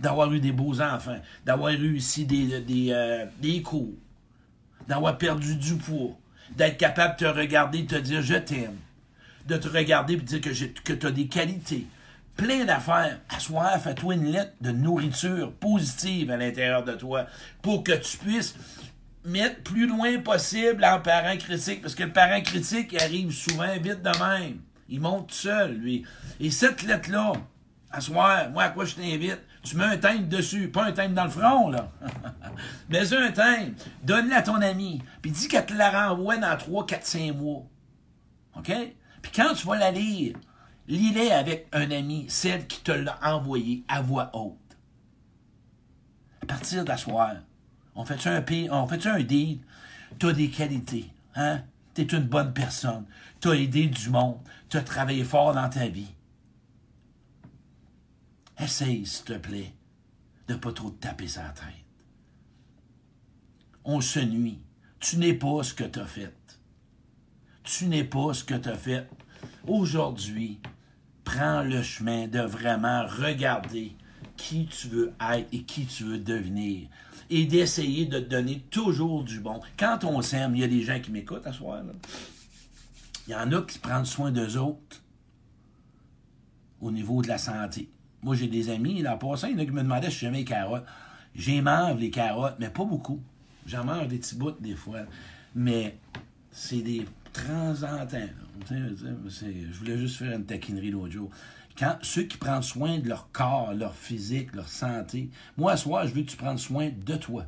D'avoir 0.00 0.32
eu 0.32 0.40
des 0.40 0.52
beaux 0.52 0.80
enfants, 0.80 1.20
d'avoir 1.44 1.70
réussi 1.70 2.26
des, 2.26 2.60
des, 2.60 2.88
euh, 2.90 3.24
des 3.40 3.62
cours, 3.62 3.94
d'avoir 4.86 5.16
perdu 5.16 5.56
du 5.56 5.74
poids, 5.76 6.16
d'être 6.54 6.76
capable 6.76 7.14
de 7.18 7.24
te 7.24 7.30
regarder 7.30 7.78
et 7.78 7.86
te 7.86 7.96
dire 7.96 8.22
je 8.22 8.34
t'aime, 8.34 8.76
de 9.46 9.56
te 9.56 9.68
regarder 9.68 10.14
et 10.14 10.16
dire 10.18 10.40
que, 10.40 10.50
que 10.82 10.92
tu 10.92 11.06
as 11.06 11.10
des 11.10 11.28
qualités, 11.28 11.86
plein 12.36 12.64
d'affaires. 12.64 13.20
À 13.28 13.78
fais-toi 13.78 14.14
une 14.14 14.30
lettre 14.30 14.52
de 14.60 14.70
nourriture 14.70 15.52
positive 15.52 16.30
à 16.30 16.36
l'intérieur 16.36 16.84
de 16.84 16.92
toi 16.92 17.26
pour 17.62 17.82
que 17.82 17.92
tu 17.92 18.18
puisses 18.18 18.54
mettre 19.24 19.62
plus 19.62 19.86
loin 19.86 20.18
possible 20.20 20.84
en 20.84 21.00
parent 21.00 21.36
critique, 21.36 21.82
parce 21.82 21.94
que 21.94 22.04
le 22.04 22.12
parent 22.12 22.40
critique 22.42 22.92
il 22.92 23.00
arrive 23.00 23.32
souvent 23.32 23.72
vite 23.74 24.02
de 24.02 24.18
même. 24.24 24.58
Il 24.88 25.00
monte 25.00 25.32
seul, 25.32 25.74
lui. 25.74 26.04
Et 26.38 26.50
cette 26.50 26.82
lettre-là, 26.84 27.32
à 27.90 28.00
soir, 28.00 28.50
moi, 28.50 28.64
à 28.64 28.68
quoi 28.68 28.84
je 28.84 28.94
t'invite? 28.94 29.40
Tu 29.66 29.76
mets 29.76 29.84
un 29.84 29.96
thème 29.96 30.28
dessus, 30.28 30.68
pas 30.68 30.84
un 30.84 30.92
thème 30.92 31.12
dans 31.12 31.24
le 31.24 31.30
front, 31.30 31.70
là. 31.70 31.90
Mets 32.88 33.12
un 33.12 33.32
thème, 33.32 33.74
donne-la 34.04 34.36
à 34.36 34.42
ton 34.42 34.62
ami, 34.62 35.02
puis 35.20 35.32
dis 35.32 35.48
qu'elle 35.48 35.66
te 35.66 35.74
la 35.74 35.90
renvoie 35.90 36.36
dans 36.36 36.56
3, 36.56 36.86
4, 36.86 37.04
5 37.04 37.34
mois. 37.34 37.66
OK? 38.56 38.72
Puis 39.22 39.32
quand 39.34 39.54
tu 39.54 39.66
vas 39.66 39.76
la 39.76 39.90
lire, 39.90 40.36
lis-la 40.86 41.36
avec 41.36 41.66
un 41.72 41.90
ami, 41.90 42.26
celle 42.28 42.68
qui 42.68 42.80
te 42.80 42.92
l'a 42.92 43.18
envoyée 43.20 43.82
à 43.88 44.02
voix 44.02 44.30
haute. 44.34 44.54
À 46.44 46.46
partir 46.46 46.84
d'asseoir, 46.84 47.34
on 47.96 48.04
fait 48.04 48.24
un 48.28 48.44
on 48.70 48.86
fait 48.86 49.04
un 49.04 49.20
deal, 49.20 49.58
t'as 50.20 50.32
des 50.32 50.48
qualités, 50.48 51.10
hein? 51.34 51.62
T'es 51.92 52.04
une 52.04 52.28
bonne 52.28 52.52
personne, 52.52 53.04
t'as 53.40 53.54
aidé 53.54 53.88
du 53.88 54.10
monde, 54.10 54.38
t'as 54.68 54.82
travaillé 54.82 55.24
fort 55.24 55.54
dans 55.54 55.68
ta 55.68 55.88
vie. 55.88 56.14
Essaye, 58.58 59.04
s'il 59.04 59.24
te 59.24 59.32
plaît, 59.34 59.74
de 60.48 60.54
pas 60.54 60.72
trop 60.72 60.90
te 60.90 61.00
taper 61.00 61.28
sa 61.28 61.42
tête. 61.50 61.64
On 63.84 64.00
se 64.00 64.20
nuit. 64.20 64.60
Tu 64.98 65.18
n'es 65.18 65.34
pas 65.34 65.62
ce 65.62 65.74
que 65.74 65.84
t'as 65.84 66.06
fait. 66.06 66.32
tu 67.64 67.86
n'es 67.86 68.04
pas 68.04 68.32
ce 68.32 68.44
que 68.44 68.54
tu 68.54 68.68
as 68.68 68.76
fait 68.76 69.08
aujourd'hui. 69.66 70.60
Prends 71.24 71.62
le 71.62 71.82
chemin 71.82 72.28
de 72.28 72.40
vraiment 72.40 73.04
regarder 73.06 73.92
qui 74.36 74.66
tu 74.66 74.88
veux 74.88 75.12
être 75.20 75.48
et 75.52 75.62
qui 75.64 75.84
tu 75.86 76.04
veux 76.04 76.18
devenir. 76.18 76.88
Et 77.28 77.44
d'essayer 77.44 78.06
de 78.06 78.20
te 78.20 78.28
donner 78.28 78.60
toujours 78.70 79.24
du 79.24 79.40
bon. 79.40 79.60
Quand 79.76 80.04
on 80.04 80.22
s'aime, 80.22 80.54
il 80.54 80.60
y 80.60 80.64
a 80.64 80.68
des 80.68 80.82
gens 80.82 81.00
qui 81.00 81.10
m'écoutent 81.10 81.46
à 81.46 81.52
soir. 81.52 81.82
là. 81.82 81.92
Il 83.26 83.32
y 83.32 83.34
en 83.34 83.50
a 83.50 83.62
qui 83.62 83.80
prennent 83.80 84.04
soin 84.04 84.30
d'eux 84.30 84.56
autres 84.56 85.02
au 86.80 86.92
niveau 86.92 87.22
de 87.22 87.28
la 87.28 87.38
santé. 87.38 87.90
Moi, 88.26 88.34
j'ai 88.34 88.48
des 88.48 88.70
amis, 88.70 89.02
l'an 89.02 89.18
passé, 89.18 89.46
il 89.50 89.52
y 89.52 89.54
en 89.54 89.62
a 89.62 89.64
qui 89.64 89.70
me 89.70 89.84
demandaient 89.84 90.10
si 90.10 90.18
j'aimais 90.18 90.38
les 90.38 90.44
carottes. 90.44 90.84
J'ai 91.36 91.60
mange 91.60 92.00
les 92.00 92.10
carottes, 92.10 92.56
mais 92.58 92.70
pas 92.70 92.84
beaucoup. 92.84 93.22
J'en 93.66 93.84
mange 93.84 94.08
des 94.08 94.18
petits 94.18 94.34
bouts 94.34 94.50
des 94.58 94.74
fois. 94.74 95.02
Mais 95.54 95.96
c'est 96.50 96.82
des 96.82 97.06
en 97.48 97.72
là. 97.72 98.06
C'est- 99.30 99.70
Je 99.70 99.78
voulais 99.78 99.96
juste 99.96 100.16
faire 100.16 100.36
une 100.36 100.44
taquinerie 100.44 100.90
l'autre 100.90 101.12
jour. 101.12 101.30
Quand 101.78 101.98
ceux 102.02 102.24
qui 102.24 102.36
prennent 102.36 102.62
soin 102.62 102.98
de 102.98 103.08
leur 103.08 103.30
corps, 103.30 103.72
leur 103.74 103.94
physique, 103.94 104.52
leur 104.56 104.68
santé, 104.68 105.30
moi, 105.56 105.72
à 105.72 105.76
soir, 105.76 106.04
je 106.08 106.12
veux 106.12 106.22
que 106.22 106.30
tu 106.30 106.36
prennes 106.36 106.58
soin 106.58 106.90
de 106.90 107.14
toi. 107.14 107.46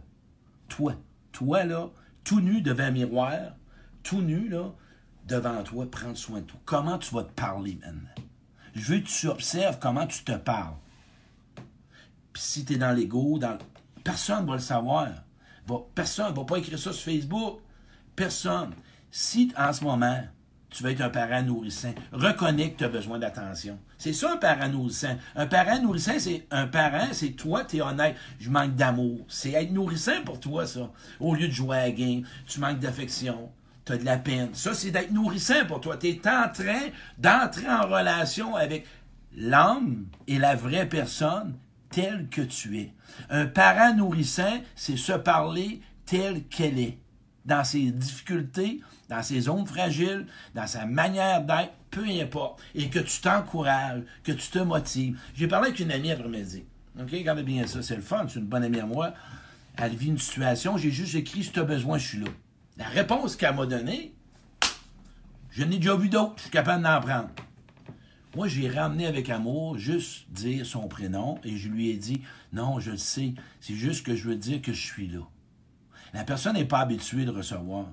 Toi. 0.68 0.94
Toi, 1.32 1.64
là, 1.64 1.90
tout 2.22 2.40
nu 2.40 2.60
devant 2.60 2.84
un 2.84 2.90
miroir, 2.92 3.56
tout 4.04 4.22
nu, 4.22 4.48
là, 4.48 4.72
devant 5.26 5.60
toi, 5.64 5.90
prendre 5.90 6.16
soin 6.16 6.38
de 6.38 6.44
toi. 6.44 6.60
Comment 6.64 6.98
tu 6.98 7.12
vas 7.16 7.24
te 7.24 7.32
parler 7.32 7.80
maintenant? 7.80 8.27
Je 8.78 8.92
veux 8.92 9.00
que 9.00 9.08
tu 9.08 9.26
observes 9.26 9.78
comment 9.80 10.06
tu 10.06 10.22
te 10.22 10.32
parles. 10.32 10.76
Puis 12.32 12.42
si 12.42 12.64
tu 12.64 12.74
es 12.74 12.76
dans 12.76 12.92
l'ego, 12.92 13.38
dans... 13.38 13.58
personne 14.04 14.44
ne 14.44 14.48
va 14.48 14.54
le 14.54 14.60
savoir. 14.60 15.08
Personne 15.94 16.30
ne 16.30 16.36
va 16.36 16.44
pas 16.44 16.58
écrire 16.58 16.78
ça 16.78 16.92
sur 16.92 17.12
Facebook. 17.12 17.60
Personne. 18.14 18.74
Si 19.10 19.52
en 19.56 19.72
ce 19.72 19.82
moment, 19.82 20.22
tu 20.70 20.82
veux 20.82 20.90
être 20.90 21.00
un 21.00 21.10
parent 21.10 21.42
nourrissant, 21.42 21.92
reconnais 22.12 22.72
que 22.72 22.78
tu 22.78 22.84
as 22.84 22.88
besoin 22.88 23.18
d'attention. 23.18 23.78
C'est 23.96 24.12
ça 24.12 24.32
un 24.34 24.36
parent 24.36 24.68
nourrissant. 24.68 25.16
Un 25.34 25.46
parent 25.46 25.80
nourrissant, 25.80 26.18
c'est 26.18 26.46
un 26.50 26.66
parent, 26.66 27.08
c'est 27.12 27.30
toi, 27.30 27.64
tu 27.64 27.78
es 27.78 27.80
honnête. 27.80 28.16
Je 28.38 28.48
manque 28.48 28.76
d'amour. 28.76 29.24
C'est 29.28 29.52
être 29.52 29.72
nourrissant 29.72 30.22
pour 30.24 30.38
toi, 30.38 30.66
ça. 30.66 30.90
Au 31.18 31.34
lieu 31.34 31.48
de 31.48 31.52
jouer 31.52 31.76
à 31.76 31.82
la 31.86 31.90
game, 31.90 32.22
tu 32.46 32.60
manques 32.60 32.78
d'affection. 32.78 33.50
Tu 33.88 33.94
as 33.94 33.96
de 33.96 34.04
la 34.04 34.18
peine. 34.18 34.50
Ça, 34.52 34.74
c'est 34.74 34.90
d'être 34.90 35.12
nourrissant 35.12 35.64
pour 35.66 35.80
toi. 35.80 35.96
Tu 35.96 36.08
es 36.08 36.20
en 36.28 36.46
train 36.52 36.90
d'entrer 37.16 37.66
en 37.66 37.86
relation 37.86 38.54
avec 38.54 38.86
l'âme 39.34 40.04
et 40.26 40.38
la 40.38 40.56
vraie 40.56 40.86
personne 40.86 41.54
telle 41.88 42.28
que 42.28 42.42
tu 42.42 42.80
es. 42.80 42.92
Un 43.30 43.46
parent 43.46 43.94
nourrissant, 43.94 44.60
c'est 44.76 44.98
se 44.98 45.14
parler 45.14 45.80
tel 46.04 46.44
qu'elle 46.48 46.78
est. 46.78 46.98
Dans 47.46 47.64
ses 47.64 47.90
difficultés, 47.90 48.82
dans 49.08 49.22
ses 49.22 49.40
zones 49.40 49.66
fragiles, 49.66 50.26
dans 50.54 50.66
sa 50.66 50.84
manière 50.84 51.42
d'être, 51.42 51.72
peu 51.90 52.04
importe. 52.20 52.60
Et 52.74 52.90
que 52.90 52.98
tu 52.98 53.22
t'encourages, 53.22 54.02
que 54.22 54.32
tu 54.32 54.50
te 54.50 54.58
motives. 54.58 55.18
J'ai 55.34 55.48
parlé 55.48 55.68
avec 55.68 55.80
une 55.80 55.92
amie 55.92 56.12
après-midi. 56.12 56.64
OK? 57.00 57.10
Regardez 57.10 57.42
bien 57.42 57.66
ça. 57.66 57.80
C'est 57.80 57.96
le 57.96 58.02
fun. 58.02 58.26
C'est 58.28 58.38
une 58.38 58.44
bonne 58.44 58.64
amie 58.64 58.80
à 58.80 58.86
moi. 58.86 59.14
Elle 59.78 59.96
vit 59.96 60.08
une 60.08 60.18
situation. 60.18 60.76
J'ai 60.76 60.90
juste 60.90 61.14
écrit 61.14 61.42
si 61.42 61.52
tu 61.52 61.60
as 61.60 61.64
besoin, 61.64 61.96
je 61.96 62.06
suis 62.06 62.18
là. 62.18 62.28
La 62.78 62.86
réponse 62.86 63.34
qu'elle 63.34 63.56
m'a 63.56 63.66
donnée, 63.66 64.14
je 65.50 65.64
n'ai 65.64 65.78
déjà 65.78 65.96
vu 65.96 66.08
d'autres. 66.08 66.34
Je 66.36 66.42
suis 66.42 66.50
capable 66.50 66.84
d'en 66.84 67.00
prendre. 67.00 67.28
Moi, 68.36 68.46
j'ai 68.46 68.68
ramené 68.68 69.06
avec 69.06 69.30
amour, 69.30 69.76
juste 69.78 70.30
dire 70.30 70.64
son 70.64 70.86
prénom, 70.86 71.40
et 71.42 71.56
je 71.56 71.68
lui 71.68 71.90
ai 71.90 71.96
dit, 71.96 72.22
non, 72.52 72.78
je 72.78 72.92
le 72.92 72.96
sais, 72.96 73.34
c'est 73.60 73.74
juste 73.74 74.06
que 74.06 74.14
je 74.14 74.28
veux 74.28 74.36
dire 74.36 74.62
que 74.62 74.72
je 74.72 74.80
suis 74.80 75.08
là. 75.08 75.22
La 76.14 76.22
personne 76.22 76.54
n'est 76.54 76.64
pas 76.64 76.78
habituée 76.78 77.24
de 77.24 77.32
recevoir. 77.32 77.86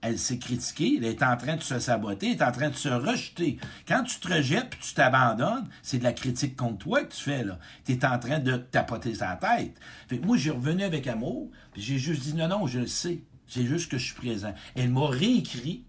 Elle 0.00 0.18
s'est 0.18 0.38
critiquée, 0.38 0.94
elle 0.96 1.04
est 1.04 1.22
en 1.22 1.36
train 1.36 1.56
de 1.56 1.62
se 1.62 1.78
saboter, 1.78 2.28
elle 2.30 2.38
est 2.38 2.42
en 2.42 2.52
train 2.52 2.70
de 2.70 2.74
se 2.74 2.88
rejeter. 2.88 3.58
Quand 3.86 4.04
tu 4.04 4.18
te 4.18 4.32
rejettes 4.32 4.70
puis 4.70 4.80
tu 4.80 4.94
t'abandonnes, 4.94 5.68
c'est 5.82 5.98
de 5.98 6.04
la 6.04 6.14
critique 6.14 6.56
contre 6.56 6.78
toi 6.78 7.04
que 7.04 7.12
tu 7.12 7.22
fais, 7.22 7.44
là. 7.44 7.58
Tu 7.84 7.92
es 7.92 8.04
en 8.06 8.18
train 8.18 8.38
de 8.38 8.56
tapoter 8.56 9.14
sa 9.14 9.36
tête. 9.36 9.78
Fait 10.08 10.18
que 10.18 10.24
moi, 10.24 10.38
j'ai 10.38 10.50
revenu 10.50 10.82
avec 10.84 11.06
amour, 11.08 11.50
puis 11.74 11.82
j'ai 11.82 11.98
juste 11.98 12.22
dit, 12.22 12.32
non, 12.32 12.48
non, 12.48 12.66
je 12.66 12.78
le 12.78 12.86
sais. 12.86 13.20
C'est 13.50 13.66
juste 13.66 13.90
que 13.90 13.98
je 13.98 14.04
suis 14.04 14.14
présent. 14.14 14.54
Elle 14.76 14.90
m'a 14.90 15.08
réécrit, 15.08 15.84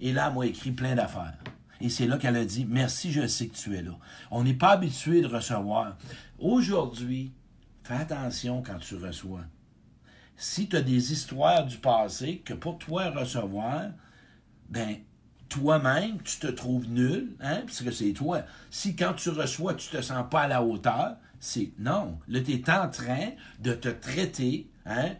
et 0.00 0.12
là, 0.12 0.28
elle 0.28 0.36
m'a 0.36 0.46
écrit 0.46 0.72
plein 0.72 0.96
d'affaires. 0.96 1.38
Et 1.80 1.90
c'est 1.90 2.08
là 2.08 2.18
qu'elle 2.18 2.36
a 2.36 2.44
dit 2.44 2.66
Merci, 2.68 3.12
je 3.12 3.24
sais 3.28 3.46
que 3.46 3.54
tu 3.56 3.76
es 3.76 3.82
là. 3.82 3.96
On 4.32 4.42
n'est 4.42 4.52
pas 4.52 4.70
habitué 4.70 5.20
de 5.20 5.28
recevoir. 5.28 5.96
Aujourd'hui, 6.40 7.32
fais 7.84 7.94
attention 7.94 8.62
quand 8.62 8.78
tu 8.78 8.96
reçois. 8.96 9.44
Si 10.36 10.68
tu 10.68 10.74
as 10.74 10.82
des 10.82 11.12
histoires 11.12 11.64
du 11.64 11.76
passé 11.76 12.42
que 12.44 12.52
pour 12.52 12.78
toi 12.78 13.10
recevoir, 13.10 13.90
ben 14.68 14.96
toi-même, 15.48 16.20
tu 16.22 16.38
te 16.40 16.48
trouves 16.48 16.88
nul, 16.88 17.36
hein, 17.40 17.62
parce 17.64 17.82
que 17.82 17.92
c'est 17.92 18.12
toi. 18.12 18.42
Si 18.70 18.96
quand 18.96 19.14
tu 19.14 19.30
reçois, 19.30 19.74
tu 19.74 19.88
te 19.88 20.02
sens 20.02 20.24
pas 20.28 20.42
à 20.42 20.48
la 20.48 20.64
hauteur, 20.64 21.16
c'est 21.38 21.70
non. 21.78 22.18
Là, 22.26 22.40
tu 22.40 22.54
es 22.54 22.70
en 22.70 22.90
train 22.90 23.30
de 23.60 23.72
te 23.72 23.88
traiter, 23.88 24.68
hein, 24.84 25.12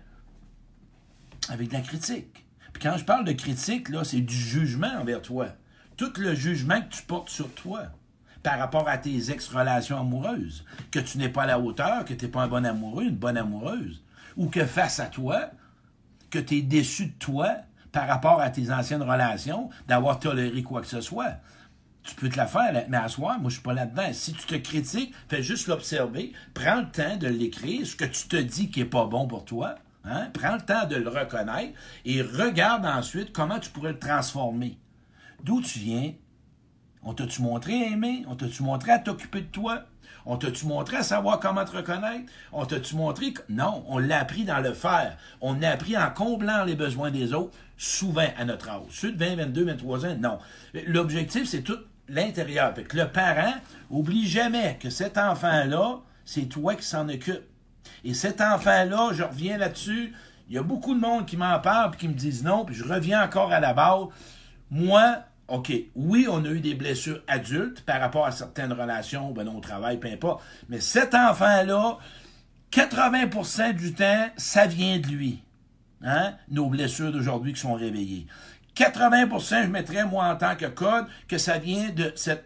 avec 1.50 1.72
la 1.72 1.80
critique. 1.80 2.46
Puis 2.72 2.82
quand 2.82 2.96
je 2.96 3.04
parle 3.04 3.24
de 3.24 3.32
critique, 3.32 3.88
là, 3.88 4.04
c'est 4.04 4.20
du 4.20 4.34
jugement 4.34 4.92
envers 5.00 5.22
toi. 5.22 5.48
Tout 5.96 6.12
le 6.18 6.34
jugement 6.34 6.80
que 6.80 6.94
tu 6.94 7.02
portes 7.02 7.30
sur 7.30 7.52
toi 7.54 7.86
par 8.42 8.58
rapport 8.58 8.88
à 8.88 8.98
tes 8.98 9.30
ex-relations 9.30 9.98
amoureuses, 9.98 10.64
que 10.90 11.00
tu 11.00 11.18
n'es 11.18 11.28
pas 11.28 11.42
à 11.42 11.46
la 11.46 11.58
hauteur, 11.58 12.04
que 12.04 12.14
tu 12.14 12.24
n'es 12.24 12.30
pas 12.30 12.42
un 12.42 12.48
bon 12.48 12.64
amoureux, 12.64 13.04
une 13.04 13.16
bonne 13.16 13.36
amoureuse, 13.36 14.02
ou 14.36 14.48
que 14.48 14.64
face 14.64 15.00
à 15.00 15.06
toi, 15.06 15.50
que 16.30 16.38
tu 16.38 16.58
es 16.58 16.62
déçu 16.62 17.06
de 17.06 17.18
toi 17.18 17.56
par 17.90 18.06
rapport 18.06 18.40
à 18.40 18.50
tes 18.50 18.70
anciennes 18.70 19.02
relations, 19.02 19.70
d'avoir 19.88 20.20
toléré 20.20 20.62
quoi 20.62 20.80
que 20.80 20.86
ce 20.86 21.00
soit. 21.00 21.38
Tu 22.04 22.14
peux 22.14 22.28
te 22.28 22.36
la 22.36 22.46
faire, 22.46 22.86
mais 22.88 22.96
à 22.96 23.08
soir, 23.08 23.38
moi, 23.40 23.50
je 23.50 23.56
suis 23.56 23.62
pas 23.62 23.74
là-dedans. 23.74 24.12
Si 24.12 24.32
tu 24.32 24.46
te 24.46 24.54
critiques, 24.54 25.12
fais 25.28 25.42
juste 25.42 25.66
l'observer, 25.66 26.32
prends 26.54 26.80
le 26.80 26.90
temps 26.90 27.16
de 27.16 27.26
l'écrire, 27.26 27.86
ce 27.86 27.96
que 27.96 28.04
tu 28.04 28.28
te 28.28 28.36
dis 28.36 28.70
qui 28.70 28.80
est 28.80 28.86
pas 28.86 29.06
bon 29.06 29.26
pour 29.26 29.44
toi, 29.44 29.74
hein? 30.08 30.30
prends 30.32 30.54
le 30.54 30.60
temps 30.60 30.86
de 30.86 30.96
le 30.96 31.08
reconnaître 31.08 31.78
et 32.04 32.22
regarde 32.22 32.86
ensuite 32.86 33.32
comment 33.32 33.58
tu 33.58 33.70
pourrais 33.70 33.92
le 33.92 33.98
transformer. 33.98 34.78
D'où 35.42 35.60
tu 35.60 35.78
viens? 35.78 36.12
On 37.02 37.14
t'a-tu 37.14 37.42
montré 37.42 37.74
à 37.84 37.86
aimer? 37.92 38.24
On 38.28 38.34
t'a-tu 38.34 38.62
montré 38.62 38.90
à 38.92 38.98
t'occuper 38.98 39.42
de 39.42 39.46
toi? 39.46 39.84
On 40.26 40.36
t'a-tu 40.36 40.66
montré 40.66 40.96
à 40.96 41.02
savoir 41.02 41.40
comment 41.40 41.64
te 41.64 41.76
reconnaître? 41.76 42.30
On 42.52 42.66
t'a-tu 42.66 42.96
montré 42.96 43.32
que... 43.32 43.40
Non, 43.48 43.84
on 43.88 43.98
l'a 43.98 44.20
appris 44.20 44.44
dans 44.44 44.60
le 44.60 44.74
faire. 44.74 45.16
On 45.40 45.54
l'a 45.54 45.70
appris 45.72 45.96
en 45.96 46.10
comblant 46.10 46.64
les 46.64 46.74
besoins 46.74 47.10
des 47.10 47.32
autres, 47.32 47.56
souvent 47.76 48.26
à 48.36 48.44
notre 48.44 48.68
âge. 48.68 48.82
Ceux 48.90 49.12
de 49.12 49.24
20, 49.24 49.36
22, 49.36 49.64
23 49.64 50.06
ans, 50.06 50.16
non. 50.18 50.38
L'objectif, 50.86 51.48
c'est 51.48 51.62
tout 51.62 51.78
l'intérieur. 52.08 52.74
Le 52.92 53.04
parent, 53.04 53.54
oublie 53.90 54.26
jamais 54.26 54.78
que 54.80 54.90
cet 54.90 55.18
enfant-là, 55.18 56.00
c'est 56.24 56.46
toi 56.46 56.74
qui 56.74 56.84
s'en 56.84 57.08
occupe. 57.08 57.44
Et 58.04 58.14
cet 58.14 58.40
enfant-là, 58.40 59.10
je 59.12 59.22
reviens 59.22 59.58
là-dessus, 59.58 60.12
il 60.48 60.54
y 60.54 60.58
a 60.58 60.62
beaucoup 60.62 60.94
de 60.94 61.00
monde 61.00 61.26
qui 61.26 61.36
m'en 61.36 61.58
parle 61.60 61.90
puis 61.90 62.00
qui 62.00 62.08
me 62.08 62.14
disent 62.14 62.42
non, 62.42 62.64
puis 62.64 62.74
je 62.74 62.84
reviens 62.84 63.22
encore 63.22 63.52
à 63.52 63.60
la 63.60 63.74
base. 63.74 64.06
Moi, 64.70 65.18
OK, 65.48 65.72
oui, 65.94 66.26
on 66.30 66.44
a 66.44 66.48
eu 66.48 66.60
des 66.60 66.74
blessures 66.74 67.22
adultes 67.26 67.80
par 67.82 68.00
rapport 68.00 68.26
à 68.26 68.32
certaines 68.32 68.72
relations, 68.72 69.32
ben, 69.32 69.48
au 69.48 69.60
travail, 69.60 69.98
peu 69.98 70.08
importe. 70.08 70.42
Mais 70.68 70.80
cet 70.80 71.14
enfant-là, 71.14 71.98
80% 72.70 73.74
du 73.74 73.94
temps, 73.94 74.28
ça 74.36 74.66
vient 74.66 74.98
de 74.98 75.06
lui. 75.06 75.42
Hein? 76.02 76.34
Nos 76.50 76.66
blessures 76.68 77.12
d'aujourd'hui 77.12 77.54
qui 77.54 77.60
sont 77.60 77.74
réveillées. 77.74 78.26
80%, 78.76 79.64
je 79.64 79.68
mettrais, 79.68 80.04
moi, 80.04 80.26
en 80.26 80.36
tant 80.36 80.54
que 80.54 80.66
code, 80.66 81.06
que 81.26 81.38
ça 81.38 81.58
vient 81.58 81.88
de 81.90 82.12
cette, 82.14 82.44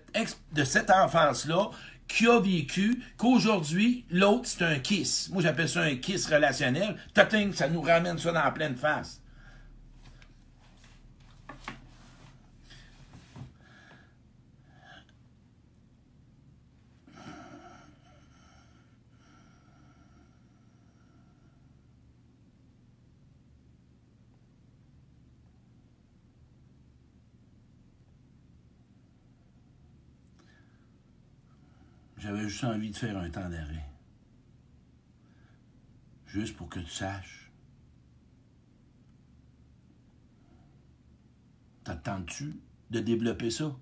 de 0.52 0.64
cette 0.64 0.90
enfance-là 0.90 1.70
qui 2.12 2.26
a 2.28 2.38
vécu 2.38 3.02
qu'aujourd'hui, 3.16 4.04
l'autre, 4.10 4.42
c'est 4.44 4.62
un 4.62 4.78
kiss. 4.78 5.30
Moi, 5.32 5.42
j'appelle 5.42 5.68
ça 5.68 5.80
un 5.80 5.96
kiss 5.96 6.26
relationnel. 6.26 6.96
Toting, 7.14 7.54
ça 7.54 7.68
nous 7.68 7.80
ramène 7.80 8.18
ça 8.18 8.32
dans 8.32 8.44
la 8.44 8.50
pleine 8.50 8.76
face. 8.76 9.21
J'avais 32.22 32.48
juste 32.48 32.62
envie 32.62 32.90
de 32.90 32.96
faire 32.96 33.18
un 33.18 33.28
temps 33.28 33.48
d'arrêt. 33.48 33.84
Juste 36.26 36.56
pour 36.56 36.68
que 36.68 36.78
tu 36.78 36.90
saches. 36.90 37.50
T'attends-tu 41.82 42.60
de 42.90 43.00
développer 43.00 43.50
ça? 43.50 43.74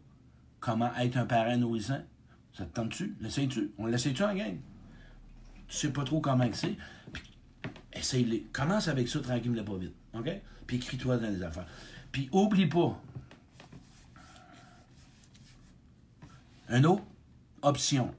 Comment 0.59 0.95
être 0.97 1.19
un 1.19 1.27
parent 1.27 1.55
nourrissant? 1.59 2.03
Ça 2.55 2.65
te 2.65 2.73
tente-tu? 2.73 3.15
L'essayes-tu? 3.21 3.73
On 3.77 3.85
l'essaye-tu 3.85 4.23
en 4.25 4.35
gang? 4.35 4.57
Tu 5.69 5.77
sais 5.77 5.93
pas 5.93 6.05
trop 6.05 6.23
comment 6.23 6.49
que 6.49 6.57
c'est? 6.57 6.79
Essaye-les. 7.93 8.45
Commence 8.55 8.89
avec 8.89 9.09
ça 9.09 9.21
tranquille, 9.21 9.51
mais 9.51 9.63
pas 9.63 9.77
vite. 9.77 9.95
OK? 10.15 10.31
Puis 10.67 10.79
écris-toi 10.79 11.19
dans 11.19 11.29
les 11.29 11.43
affaires. 11.43 11.67
Puis 12.11 12.31
oublie 12.33 12.67
pas, 12.67 12.99
Une 16.71 16.87
autre 16.87 17.03
option. 17.63 18.15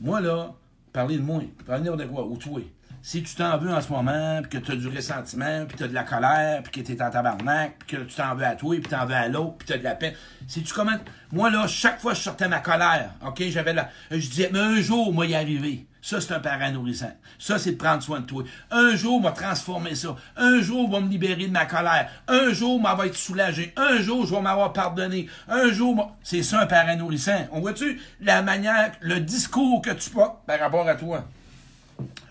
Moi, 0.00 0.20
là, 0.20 0.54
parler 0.92 1.16
de 1.16 1.22
moi, 1.22 1.42
parler 1.66 1.90
de 1.90 2.04
quoi, 2.04 2.26
ou 2.26 2.36
toi. 2.36 2.60
Si 3.02 3.22
tu 3.22 3.36
t'en 3.36 3.56
veux 3.56 3.72
en 3.72 3.80
ce 3.80 3.88
moment, 3.90 4.40
puis 4.42 4.58
que 4.58 4.66
tu 4.66 4.72
as 4.72 4.76
du 4.76 4.88
ressentiment, 4.88 5.64
puis 5.66 5.76
tu 5.76 5.84
as 5.84 5.88
de 5.88 5.94
la 5.94 6.02
colère, 6.02 6.62
puis 6.64 6.82
que 6.82 6.86
tu 6.86 6.92
es 6.92 7.02
en 7.02 7.08
tabarnak, 7.08 7.76
puis 7.78 7.96
que 7.96 8.02
tu 8.02 8.14
t'en 8.16 8.34
veux 8.34 8.44
à 8.44 8.56
toi, 8.56 8.76
puis 8.80 8.88
tu 8.88 8.94
en 8.94 9.06
veux 9.06 9.14
à 9.14 9.28
l'autre, 9.28 9.58
puis 9.58 9.68
tu 9.68 9.74
as 9.74 9.78
de 9.78 9.84
la 9.84 9.94
peine. 9.94 10.14
Si 10.48 10.62
tu 10.62 10.74
commences. 10.74 11.00
Moi, 11.30 11.50
là, 11.50 11.66
chaque 11.68 12.00
fois 12.00 12.12
que 12.12 12.18
je 12.18 12.24
sortais 12.24 12.48
ma 12.48 12.58
colère, 12.58 13.12
OK, 13.24 13.44
j'avais 13.48 13.74
la. 13.74 13.90
Je 14.10 14.16
disais, 14.16 14.50
mais 14.52 14.58
un 14.58 14.80
jour, 14.80 15.12
moi, 15.12 15.26
y 15.26 15.34
arriver. 15.36 15.86
Ça, 16.06 16.20
c'est 16.20 16.34
un 16.34 16.38
parent 16.38 16.70
nourrissant. 16.70 17.10
Ça, 17.36 17.58
c'est 17.58 17.72
de 17.72 17.76
prendre 17.76 18.00
soin 18.00 18.20
de 18.20 18.26
toi. 18.26 18.44
Un 18.70 18.94
jour, 18.94 19.20
va 19.20 19.32
transformer 19.32 19.96
ça. 19.96 20.14
Un 20.36 20.60
jour, 20.60 20.88
va 20.88 21.00
me 21.00 21.08
libérer 21.08 21.48
de 21.48 21.50
ma 21.50 21.66
colère. 21.66 22.08
Un 22.28 22.52
jour, 22.52 22.80
va 22.80 23.06
être 23.06 23.16
soulagé. 23.16 23.74
Un 23.76 24.00
jour, 24.00 24.24
je 24.24 24.32
vais 24.32 24.40
m'avoir 24.40 24.72
pardonné. 24.72 25.28
Un 25.48 25.72
jour, 25.72 26.12
c'est 26.22 26.44
ça 26.44 26.60
un 26.60 26.66
parent 26.66 26.94
nourrissant. 26.94 27.48
On 27.50 27.58
voit-tu 27.58 28.00
la 28.20 28.40
manière, 28.40 28.92
le 29.00 29.18
discours 29.18 29.82
que 29.82 29.90
tu 29.90 30.10
portes 30.10 30.46
par 30.46 30.60
rapport 30.60 30.86
à 30.86 30.94
toi? 30.94 31.24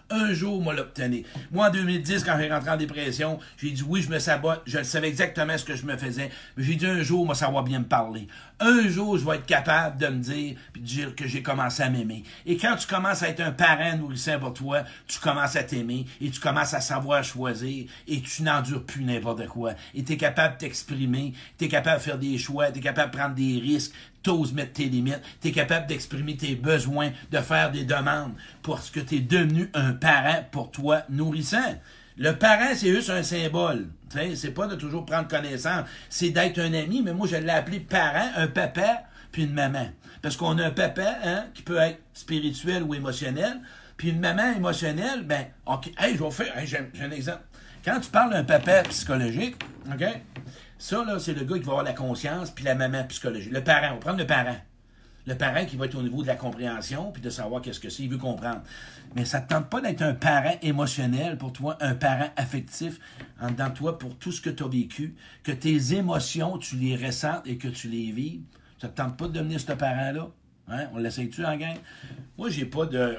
Un 0.09 0.33
jour, 0.33 0.61
moi, 0.61 0.73
l'obtenir. 0.73 1.25
Moi, 1.51 1.67
en 1.67 1.71
2010, 1.71 2.23
quand 2.23 2.37
j'ai 2.39 2.51
rentré 2.51 2.69
en 2.69 2.77
dépression, 2.77 3.39
j'ai 3.57 3.71
dit 3.71 3.83
oui, 3.87 4.01
je 4.01 4.09
me 4.09 4.19
sabote, 4.19 4.61
je 4.65 4.83
savais 4.83 5.07
exactement 5.07 5.57
ce 5.57 5.65
que 5.65 5.75
je 5.75 5.85
me 5.85 5.97
faisais, 5.97 6.29
mais 6.55 6.63
j'ai 6.63 6.75
dit 6.75 6.85
un 6.85 7.01
jour, 7.01 7.25
moi, 7.25 7.35
ça 7.35 7.49
va 7.49 7.61
bien 7.61 7.79
me 7.79 7.85
parler. 7.85 8.27
Un 8.59 8.87
jour, 8.87 9.17
je 9.17 9.25
vais 9.25 9.35
être 9.35 9.45
capable 9.45 9.97
de 9.97 10.07
me 10.07 10.19
dire, 10.19 10.55
puis 10.71 10.81
de 10.81 10.87
dire 10.87 11.15
que 11.15 11.27
j'ai 11.27 11.41
commencé 11.41 11.83
à 11.83 11.89
m'aimer. 11.89 12.23
Et 12.45 12.57
quand 12.57 12.75
tu 12.75 12.87
commences 12.87 13.23
à 13.23 13.29
être 13.29 13.41
un 13.41 13.51
parent 13.51 13.97
nourrissant 13.97 14.39
pour 14.39 14.53
toi, 14.53 14.83
tu 15.07 15.19
commences 15.19 15.55
à 15.55 15.63
t'aimer, 15.63 16.05
et 16.21 16.29
tu 16.29 16.39
commences 16.39 16.73
à 16.73 16.81
savoir 16.81 17.23
choisir, 17.23 17.85
et 18.07 18.21
tu 18.21 18.43
n'endures 18.43 18.83
plus 18.83 19.03
n'importe 19.03 19.47
quoi. 19.47 19.73
Et 19.93 20.03
tu 20.03 20.13
es 20.13 20.17
capable 20.17 20.55
de 20.55 20.59
t'exprimer, 20.59 21.33
tu 21.57 21.65
es 21.65 21.67
capable 21.67 21.97
de 21.97 22.03
faire 22.03 22.17
des 22.17 22.37
choix, 22.37 22.71
tu 22.71 22.79
es 22.79 22.81
capable 22.81 23.11
de 23.11 23.17
prendre 23.17 23.35
des 23.35 23.59
risques, 23.59 23.93
t'oses 24.25 24.53
mettre 24.53 24.73
tes 24.73 24.85
limites, 24.85 25.21
tu 25.39 25.49
es 25.49 25.51
capable 25.51 25.85
d'exprimer 25.85 26.35
tes 26.35 26.55
besoins, 26.55 27.11
de 27.31 27.37
faire 27.37 27.71
des 27.71 27.85
demandes, 27.85 28.33
parce 28.63 28.89
que 28.89 28.99
tu 28.99 29.17
es 29.17 29.19
devenu 29.19 29.69
un 29.75 29.93
parent 29.93 30.43
pour 30.51 30.71
toi 30.71 31.03
nourrissant. 31.09 31.75
Le 32.17 32.31
parent, 32.31 32.73
c'est 32.73 32.93
juste 32.93 33.11
un 33.11 33.23
symbole. 33.23 33.87
C'est 34.33 34.53
pas 34.53 34.67
de 34.67 34.75
toujours 34.75 35.05
prendre 35.05 35.27
connaissance, 35.27 35.85
c'est 36.09 36.31
d'être 36.31 36.59
un 36.59 36.73
ami, 36.73 37.01
mais 37.03 37.13
moi 37.13 37.27
je 37.27 37.35
l'ai 37.35 37.49
appelé 37.49 37.79
parent, 37.79 38.29
un 38.35 38.47
papa, 38.47 39.03
puis 39.31 39.43
une 39.43 39.53
maman. 39.53 39.87
Parce 40.21 40.37
qu'on 40.37 40.57
a 40.57 40.65
un 40.65 40.71
papa 40.71 41.17
hein, 41.23 41.45
qui 41.53 41.61
peut 41.61 41.77
être 41.77 41.99
spirituel 42.13 42.81
ou 42.83 42.95
émotionnel, 42.95 43.59
puis 43.97 44.09
une 44.09 44.19
maman 44.19 44.53
émotionnelle, 44.55 45.23
ben, 45.23 45.45
OK, 45.65 45.91
hey, 45.99 46.15
je 46.17 46.23
vais 46.23 46.31
faire, 46.31 46.53
j'ai 46.65 47.03
un 47.03 47.11
exemple. 47.11 47.43
Quand 47.83 47.99
tu 47.99 48.09
parles 48.09 48.31
d'un 48.31 48.43
papa 48.43 48.81
psychologique, 48.83 49.57
OK, 49.87 50.03
ça, 50.77 51.03
là, 51.05 51.19
c'est 51.19 51.33
le 51.33 51.45
gars 51.45 51.57
qui 51.57 51.63
va 51.63 51.71
avoir 51.71 51.83
la 51.83 51.93
conscience, 51.93 52.51
puis 52.51 52.65
la 52.65 52.75
maman 52.75 53.03
psychologique. 53.05 53.51
Le 53.51 53.63
parent, 53.63 53.91
on 53.91 53.93
va 53.95 53.99
prendre 53.99 54.19
le 54.19 54.27
parent. 54.27 54.57
Le 55.27 55.35
parent 55.35 55.65
qui 55.65 55.75
va 55.75 55.85
être 55.85 55.95
au 55.95 56.03
niveau 56.03 56.21
de 56.21 56.27
la 56.27 56.35
compréhension, 56.35 57.11
puis 57.11 57.21
de 57.21 57.31
savoir 57.31 57.61
qu'est-ce 57.61 57.79
que 57.79 57.89
c'est, 57.89 58.03
il 58.03 58.09
veut 58.09 58.17
comprendre. 58.17 58.61
Mais 59.15 59.25
ça 59.25 59.39
ne 59.39 59.45
te 59.45 59.49
tente 59.49 59.69
pas 59.69 59.81
d'être 59.81 60.03
un 60.03 60.13
parent 60.13 60.55
émotionnel 60.61 61.37
pour 61.37 61.51
toi, 61.51 61.77
un 61.81 61.95
parent 61.95 62.29
affectif 62.35 62.99
en 63.41 63.49
dedans 63.49 63.69
de 63.69 63.73
toi 63.73 63.97
pour 63.97 64.15
tout 64.17 64.31
ce 64.31 64.41
que 64.41 64.51
tu 64.51 64.63
as 64.63 64.67
vécu, 64.67 65.15
que 65.43 65.51
tes 65.51 65.95
émotions, 65.95 66.57
tu 66.59 66.75
les 66.75 66.95
ressentes 66.95 67.47
et 67.47 67.57
que 67.57 67.67
tu 67.67 67.87
les 67.87 68.11
vis. 68.11 68.41
Ça 68.79 68.87
ne 68.87 68.91
te 68.91 68.97
tente 68.97 69.17
pas 69.17 69.27
de 69.27 69.33
devenir 69.33 69.59
ce 69.59 69.71
parent-là? 69.71 70.27
Hein? 70.67 70.87
On 70.93 70.99
l'essaye-tu 70.99 71.43
en 71.43 71.57
gang? 71.57 71.77
Moi, 72.37 72.49
j'ai 72.49 72.65
pas 72.65 72.85
de 72.85 73.17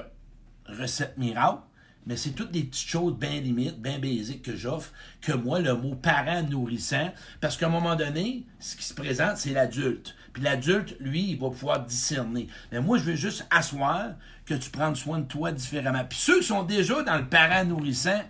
recette 0.67 1.17
miracle 1.17 1.59
mais 2.07 2.15
c'est 2.15 2.31
toutes 2.31 2.51
des 2.51 2.63
petites 2.63 2.87
choses 2.87 3.15
bien 3.15 3.41
limites, 3.41 3.81
bien 3.81 3.99
basiques 3.99 4.41
que 4.41 4.55
j'offre, 4.55 4.93
que 5.21 5.33
moi, 5.33 5.59
le 5.59 5.75
mot 5.75 5.93
parent 5.93 6.41
nourrissant, 6.41 7.13
parce 7.41 7.57
qu'à 7.57 7.67
un 7.67 7.69
moment 7.69 7.97
donné, 7.97 8.45
ce 8.59 8.77
qui 8.77 8.85
se 8.85 8.93
présente, 8.93 9.35
c'est 9.35 9.51
l'adulte. 9.51 10.15
Puis 10.31 10.41
l'adulte, 10.41 10.95
lui, 11.01 11.31
il 11.31 11.39
va 11.39 11.49
pouvoir 11.49 11.81
discerner. 11.81 12.47
Mais 12.71 12.79
moi, 12.79 12.97
je 12.97 13.03
veux 13.03 13.15
juste 13.15 13.45
asseoir 13.51 14.11
que 14.45 14.53
tu 14.53 14.69
prennes 14.69 14.95
soin 14.95 15.19
de 15.19 15.25
toi 15.25 15.51
différemment. 15.51 16.05
Puis 16.05 16.17
ceux 16.17 16.39
qui 16.39 16.47
sont 16.47 16.63
déjà 16.63 17.03
dans 17.03 17.17
le 17.17 17.27
parent 17.27 17.65
nourrissant, 17.65 18.21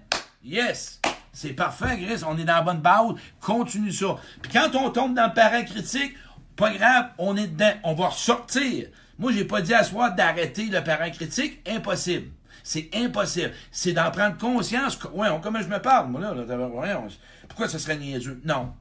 yes! 0.43 0.99
C'est 1.31 1.53
parfait, 1.53 1.97
Gris, 1.97 2.23
on 2.25 2.35
est 2.39 2.45
dans 2.45 2.55
la 2.55 2.61
bonne 2.63 2.81
base, 2.81 3.13
continue 3.39 3.91
ça. 3.91 4.15
Puis 4.41 4.51
quand 4.51 4.73
on 4.73 4.89
tombe 4.89 5.13
dans 5.13 5.27
le 5.27 5.33
parent 5.35 5.63
critique, 5.63 6.15
pas 6.55 6.73
grave, 6.73 7.09
on 7.19 7.37
est 7.37 7.45
dedans, 7.45 7.73
on 7.83 7.93
va 7.93 8.07
ressortir. 8.07 8.87
Moi, 9.19 9.31
j'ai 9.33 9.45
pas 9.45 9.61
dit 9.61 9.75
à 9.75 9.83
soi 9.83 10.09
d'arrêter 10.09 10.65
le 10.65 10.83
parent 10.83 11.11
critique, 11.11 11.61
impossible. 11.67 12.31
C'est 12.67 12.89
impossible. 12.93 13.53
C'est 13.71 13.93
d'en 13.93 14.11
prendre 14.11 14.35
conscience. 14.35 14.99
ouais, 15.13 15.29
comment 15.41 15.61
je 15.61 15.69
me 15.69 15.79
parle, 15.79 16.09
moi, 16.09 16.19
là? 16.19 16.33
là 16.33 17.01
pourquoi 17.47 17.69
ça 17.69 17.79
serait 17.79 17.95
niaiseux? 17.95 18.41
Non. 18.43 18.73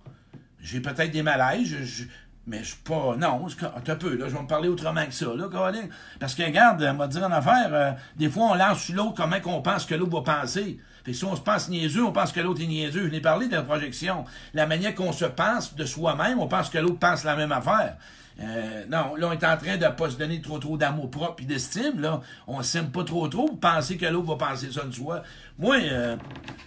J'ai 0.61 0.81
peut-être 0.81 1.13
des 1.13 1.23
malaises, 1.23 2.09
mais 2.49 2.65
je 2.65 2.71
suis 2.71 2.83
pas. 2.83 3.15
Non, 3.17 3.47
un 3.47 3.95
peu, 3.95 4.17
là, 4.17 4.29
je 4.29 4.35
vais 4.35 4.43
me 4.43 4.49
parler 4.49 4.69
autrement 4.69 5.07
que 5.07 5.15
ça, 5.15 5.27
là, 5.37 5.49
Caroline. 5.49 5.89
Parce 6.19 6.35
que, 6.35 6.43
regarde, 6.43 6.83
on 6.83 6.97
va 6.97 7.07
dire 7.07 7.23
en 7.23 7.31
affaire, 7.31 7.69
euh, 7.71 7.93
des 8.17 8.29
fois, 8.29 8.47
on 8.51 8.55
lance 8.57 8.81
sur 8.81 8.97
l'autre 8.97 9.15
comment 9.15 9.39
qu'on 9.39 9.63
pense 9.63 9.87
que 9.87 9.95
l'autre 9.95 10.21
va 10.21 10.41
penser. 10.41 10.81
Fait 11.05 11.13
si 11.13 11.25
on 11.25 11.37
se 11.37 11.41
pense 11.41 11.69
niaiseux, 11.69 12.05
on 12.05 12.13
pense 12.13 12.33
que 12.33 12.41
l'autre 12.41 12.63
est 12.63 12.67
niaiseux. 12.67 13.05
Je 13.05 13.11
l'ai 13.11 13.21
parlé 13.21 13.47
de 13.47 13.55
la 13.55 13.63
projection. 13.63 14.25
La 14.53 14.67
manière 14.67 14.97
qu'on 14.97 15.13
se 15.13 15.27
pense 15.27 15.77
de 15.77 15.85
soi-même, 15.85 16.41
on 16.41 16.49
pense 16.49 16.71
que 16.71 16.79
l'autre 16.79 16.99
pense 16.99 17.23
la 17.23 17.37
même 17.37 17.53
affaire. 17.53 17.99
Euh, 18.39 18.85
non, 18.91 19.17
là, 19.17 19.29
on 19.29 19.33
est 19.33 19.45
en 19.45 19.57
train 19.57 19.77
de 19.79 19.87
pas 19.87 20.11
se 20.11 20.17
donner 20.17 20.41
trop 20.43 20.59
trop 20.59 20.77
d'amour 20.77 21.11
propre 21.11 21.43
et 21.43 21.47
d'estime. 21.47 22.01
Là, 22.01 22.21
on 22.47 22.63
s'aime 22.63 22.91
pas 22.91 23.05
trop 23.05 23.29
trop 23.29 23.47
pour 23.47 23.61
penser 23.61 23.97
que 23.97 24.07
l'autre 24.07 24.37
va 24.37 24.49
penser 24.49 24.71
ça 24.71 24.85
de 24.85 24.93
soi. 24.93 25.23
Moi, 25.59 25.77
euh, 25.83 26.17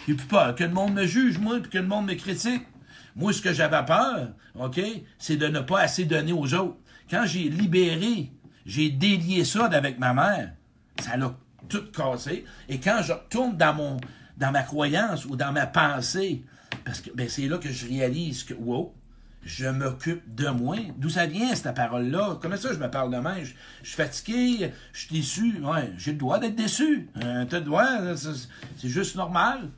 j'ai 0.08 0.16
plus 0.16 0.28
peur 0.28 0.56
que 0.56 0.64
le 0.64 0.72
monde 0.72 0.94
me 0.94 1.06
juge, 1.06 1.38
moi, 1.38 1.60
puis 1.60 1.70
que 1.70 1.78
le 1.78 1.88
monde 1.88 2.08
me 2.08 2.16
critique. 2.16 2.64
Moi, 3.16 3.34
ce 3.34 3.42
que 3.42 3.54
j'avais 3.54 3.86
peur, 3.86 4.30
OK, 4.56 4.80
c'est 5.18 5.38
de 5.38 5.48
ne 5.48 5.60
pas 5.60 5.82
assez 5.82 6.06
donner 6.06 6.34
aux 6.34 6.54
autres. 6.54 6.78
Quand 7.10 7.26
j'ai 7.26 7.50
libéré, 7.50 8.32
j'ai 8.66 8.90
délié 8.90 9.46
ça 9.46 9.66
avec 9.66 10.00
ma 10.00 10.14
mère, 10.14 10.52
ça 11.00 11.18
l'a 11.18 11.34
tout 11.68 11.86
cassé. 11.92 12.46
Et 12.68 12.80
quand 12.80 13.02
je 13.04 13.14
retourne 13.14 13.58
dans 13.58 13.74
mon 13.74 13.98
dans 14.38 14.52
ma 14.52 14.64
croyance 14.64 15.26
ou 15.26 15.36
dans 15.36 15.52
ma 15.52 15.68
pensée, 15.68 16.44
parce 16.86 17.02
que 17.02 17.12
ben, 17.12 17.28
c'est 17.30 17.48
là 17.48 17.58
que 17.58 17.70
je 17.70 17.88
réalise 17.88 18.44
que, 18.44 18.54
wow, 18.54 18.94
je 19.44 19.68
m'occupe 19.68 20.34
de 20.36 20.48
moi. 20.50 20.78
D'où 20.98 21.10
ça 21.10 21.26
vient, 21.26 21.54
cette 21.56 21.76
parole-là? 21.76 22.38
Comment 22.42 22.58
ça, 22.58 22.74
je 22.74 22.80
me 22.80 22.90
parle 22.90 23.14
de 23.14 23.20
moi? 23.20 23.34
Je, 23.42 23.88
suis 23.88 23.96
fatigué, 23.96 24.72
je 24.94 25.00
suis 25.00 25.16
déçu. 25.16 25.62
Ouais, 25.64 25.92
j'ai 25.98 26.12
le 26.12 26.18
droit 26.18 26.40
d'être 26.40 26.56
déçu. 26.56 27.10
Euh, 27.24 27.46
T'as 27.50 27.60
le 27.60 27.66
droit, 27.66 27.88
c'est 28.16 28.90
juste 28.90 29.16
normal. 29.16 29.70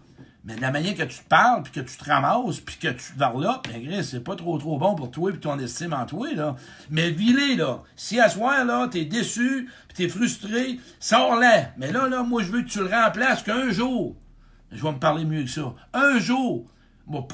Mais 0.44 0.56
de 0.56 0.62
la 0.62 0.72
manière 0.72 0.96
que 0.96 1.04
tu 1.04 1.20
te 1.20 1.28
parles, 1.28 1.62
puis 1.62 1.72
que 1.72 1.82
tu 1.82 1.96
te 1.96 2.04
ramasses, 2.04 2.60
puis 2.62 2.78
que 2.78 2.88
tu 2.88 3.14
te 3.14 3.20
varlopes, 3.20 3.68
ben, 3.70 4.02
c'est 4.02 4.24
pas 4.24 4.36
trop 4.36 4.58
trop 4.58 4.80
bon 4.80 4.96
pour 4.96 5.12
toi 5.12 5.30
et 5.32 5.38
ton 5.38 5.60
estime 5.60 5.94
en 5.94 6.08
toi, 6.08 6.34
là. 6.34 6.56
Mais 6.90 7.12
vis 7.12 7.56
là. 7.56 7.84
Si 7.96 8.20
à 8.20 8.28
soir, 8.28 8.66
là, 8.66 8.88
t'es 8.88 9.06
déçu, 9.06 9.70
puis 9.88 9.98
t'es 9.98 10.10
frustré, 10.10 10.80
sors-la. 11.00 11.74
Mais 11.78 11.92
là, 11.92 12.08
là, 12.08 12.24
moi, 12.24 12.42
je 12.42 12.52
veux 12.52 12.64
que 12.64 12.70
tu 12.70 12.80
le 12.80 12.88
remplaces 12.88 13.44
qu'un 13.44 13.70
jour. 13.70 14.16
Je 14.72 14.82
vais 14.82 14.92
me 14.92 15.00
parler 15.00 15.26
mieux 15.26 15.44
que 15.44 15.50
ça. 15.50 15.76
Un 15.94 16.18
jour, 16.18 16.66
moi, 17.08 17.28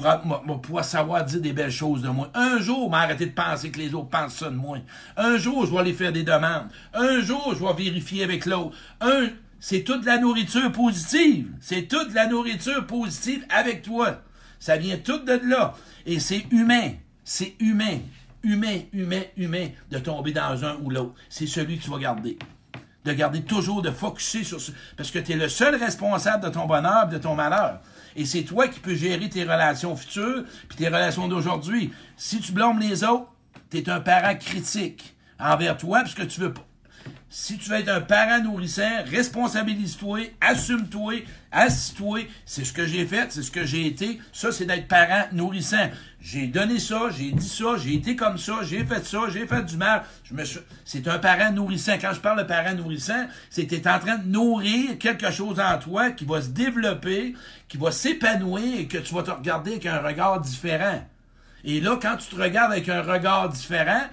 pouvoir 0.62 0.84
savoir 0.84 1.24
dire 1.24 1.40
des 1.40 1.52
belles 1.52 1.70
choses 1.70 2.02
de 2.02 2.08
moi. 2.08 2.30
Un 2.34 2.58
jour, 2.58 2.90
m'arrêter 2.90 3.26
de 3.26 3.32
penser 3.32 3.70
que 3.70 3.78
les 3.78 3.94
autres 3.94 4.08
pensent 4.08 4.36
ça 4.36 4.50
de 4.50 4.56
moi. 4.56 4.78
Un 5.16 5.36
jour, 5.36 5.66
je 5.66 5.72
vais 5.72 5.78
aller 5.78 5.94
faire 5.94 6.12
des 6.12 6.22
demandes. 6.22 6.68
Un 6.94 7.20
jour, 7.20 7.54
je 7.54 7.64
vais 7.64 7.84
vérifier 7.84 8.24
avec 8.24 8.46
l'autre. 8.46 8.76
Un, 9.00 9.28
c'est 9.60 9.82
toute 9.82 10.04
la 10.04 10.18
nourriture 10.18 10.70
positive. 10.72 11.48
C'est 11.60 11.88
toute 11.88 12.14
la 12.14 12.26
nourriture 12.26 12.86
positive 12.86 13.44
avec 13.50 13.82
toi. 13.82 14.22
Ça 14.58 14.76
vient 14.76 14.96
tout 14.96 15.18
de 15.18 15.40
là. 15.48 15.74
Et 16.06 16.20
c'est 16.20 16.46
humain. 16.50 16.92
C'est 17.24 17.54
humain. 17.60 17.98
Humain, 18.42 18.80
humain, 18.92 19.22
humain 19.36 19.68
de 19.90 19.98
tomber 19.98 20.32
dans 20.32 20.64
un 20.64 20.76
ou 20.82 20.90
l'autre. 20.90 21.14
C'est 21.28 21.46
celui 21.46 21.78
que 21.78 21.84
tu 21.84 21.90
vas 21.90 21.98
garder. 21.98 22.38
De 23.04 23.12
garder 23.12 23.42
toujours, 23.42 23.82
de 23.82 23.90
focuser 23.90 24.44
sur 24.44 24.60
ce. 24.60 24.72
Parce 24.96 25.10
que 25.10 25.18
tu 25.18 25.32
es 25.32 25.36
le 25.36 25.48
seul 25.48 25.74
responsable 25.74 26.44
de 26.44 26.50
ton 26.50 26.66
bonheur, 26.66 27.08
de 27.08 27.18
ton 27.18 27.34
malheur. 27.34 27.80
Et 28.18 28.24
c'est 28.24 28.42
toi 28.42 28.66
qui 28.66 28.80
peux 28.80 28.96
gérer 28.96 29.28
tes 29.28 29.44
relations 29.44 29.94
futures 29.94 30.44
puis 30.68 30.76
tes 30.76 30.88
relations 30.88 31.28
d'aujourd'hui. 31.28 31.92
Si 32.16 32.40
tu 32.40 32.50
blâmes 32.50 32.80
les 32.80 33.04
autres, 33.04 33.32
tu 33.70 33.78
es 33.78 33.88
un 33.88 34.00
parent 34.00 34.34
critique 34.34 35.14
envers 35.38 35.78
toi 35.78 36.00
parce 36.00 36.16
que 36.16 36.24
tu 36.24 36.40
veux 36.40 36.52
pas. 36.52 36.67
Si 37.30 37.58
tu 37.58 37.68
veux 37.68 37.76
être 37.76 37.90
un 37.90 38.00
parent 38.00 38.42
nourrissant, 38.42 39.04
responsabilise-toi, 39.04 40.30
assume-toi, 40.40 41.24
assis-toi. 41.52 42.20
C'est 42.46 42.64
ce 42.64 42.72
que 42.72 42.86
j'ai 42.86 43.04
fait, 43.04 43.30
c'est 43.30 43.42
ce 43.42 43.50
que 43.50 43.66
j'ai 43.66 43.86
été. 43.86 44.18
Ça, 44.32 44.50
c'est 44.50 44.64
d'être 44.64 44.88
parent 44.88 45.24
nourrissant. 45.32 45.90
J'ai 46.22 46.46
donné 46.46 46.78
ça, 46.78 47.10
j'ai 47.14 47.32
dit 47.32 47.48
ça, 47.48 47.76
j'ai 47.76 47.96
été 47.96 48.16
comme 48.16 48.38
ça, 48.38 48.60
j'ai 48.62 48.82
fait 48.82 49.04
ça, 49.04 49.18
j'ai 49.30 49.46
fait 49.46 49.62
du 49.62 49.76
mal. 49.76 50.04
C'est 50.86 51.06
un 51.06 51.18
parent 51.18 51.52
nourrissant. 51.52 51.98
Quand 52.00 52.14
je 52.14 52.20
parle 52.20 52.38
de 52.38 52.44
parent 52.44 52.74
nourrissant, 52.74 53.26
c'est 53.50 53.66
que 53.66 53.74
tu 53.74 53.82
es 53.82 53.88
en 53.88 53.98
train 53.98 54.16
de 54.16 54.26
nourrir 54.26 54.96
quelque 54.98 55.30
chose 55.30 55.60
en 55.60 55.78
toi 55.78 56.12
qui 56.12 56.24
va 56.24 56.40
se 56.40 56.48
développer, 56.48 57.34
qui 57.68 57.76
va 57.76 57.92
s'épanouir 57.92 58.80
et 58.80 58.86
que 58.86 58.96
tu 58.96 59.14
vas 59.14 59.22
te 59.22 59.30
regarder 59.30 59.72
avec 59.72 59.84
un 59.84 60.00
regard 60.00 60.40
différent. 60.40 61.04
Et 61.62 61.82
là, 61.82 61.98
quand 62.00 62.16
tu 62.16 62.34
te 62.34 62.40
regardes 62.40 62.72
avec 62.72 62.88
un 62.88 63.02
regard 63.02 63.50
différent, 63.50 64.04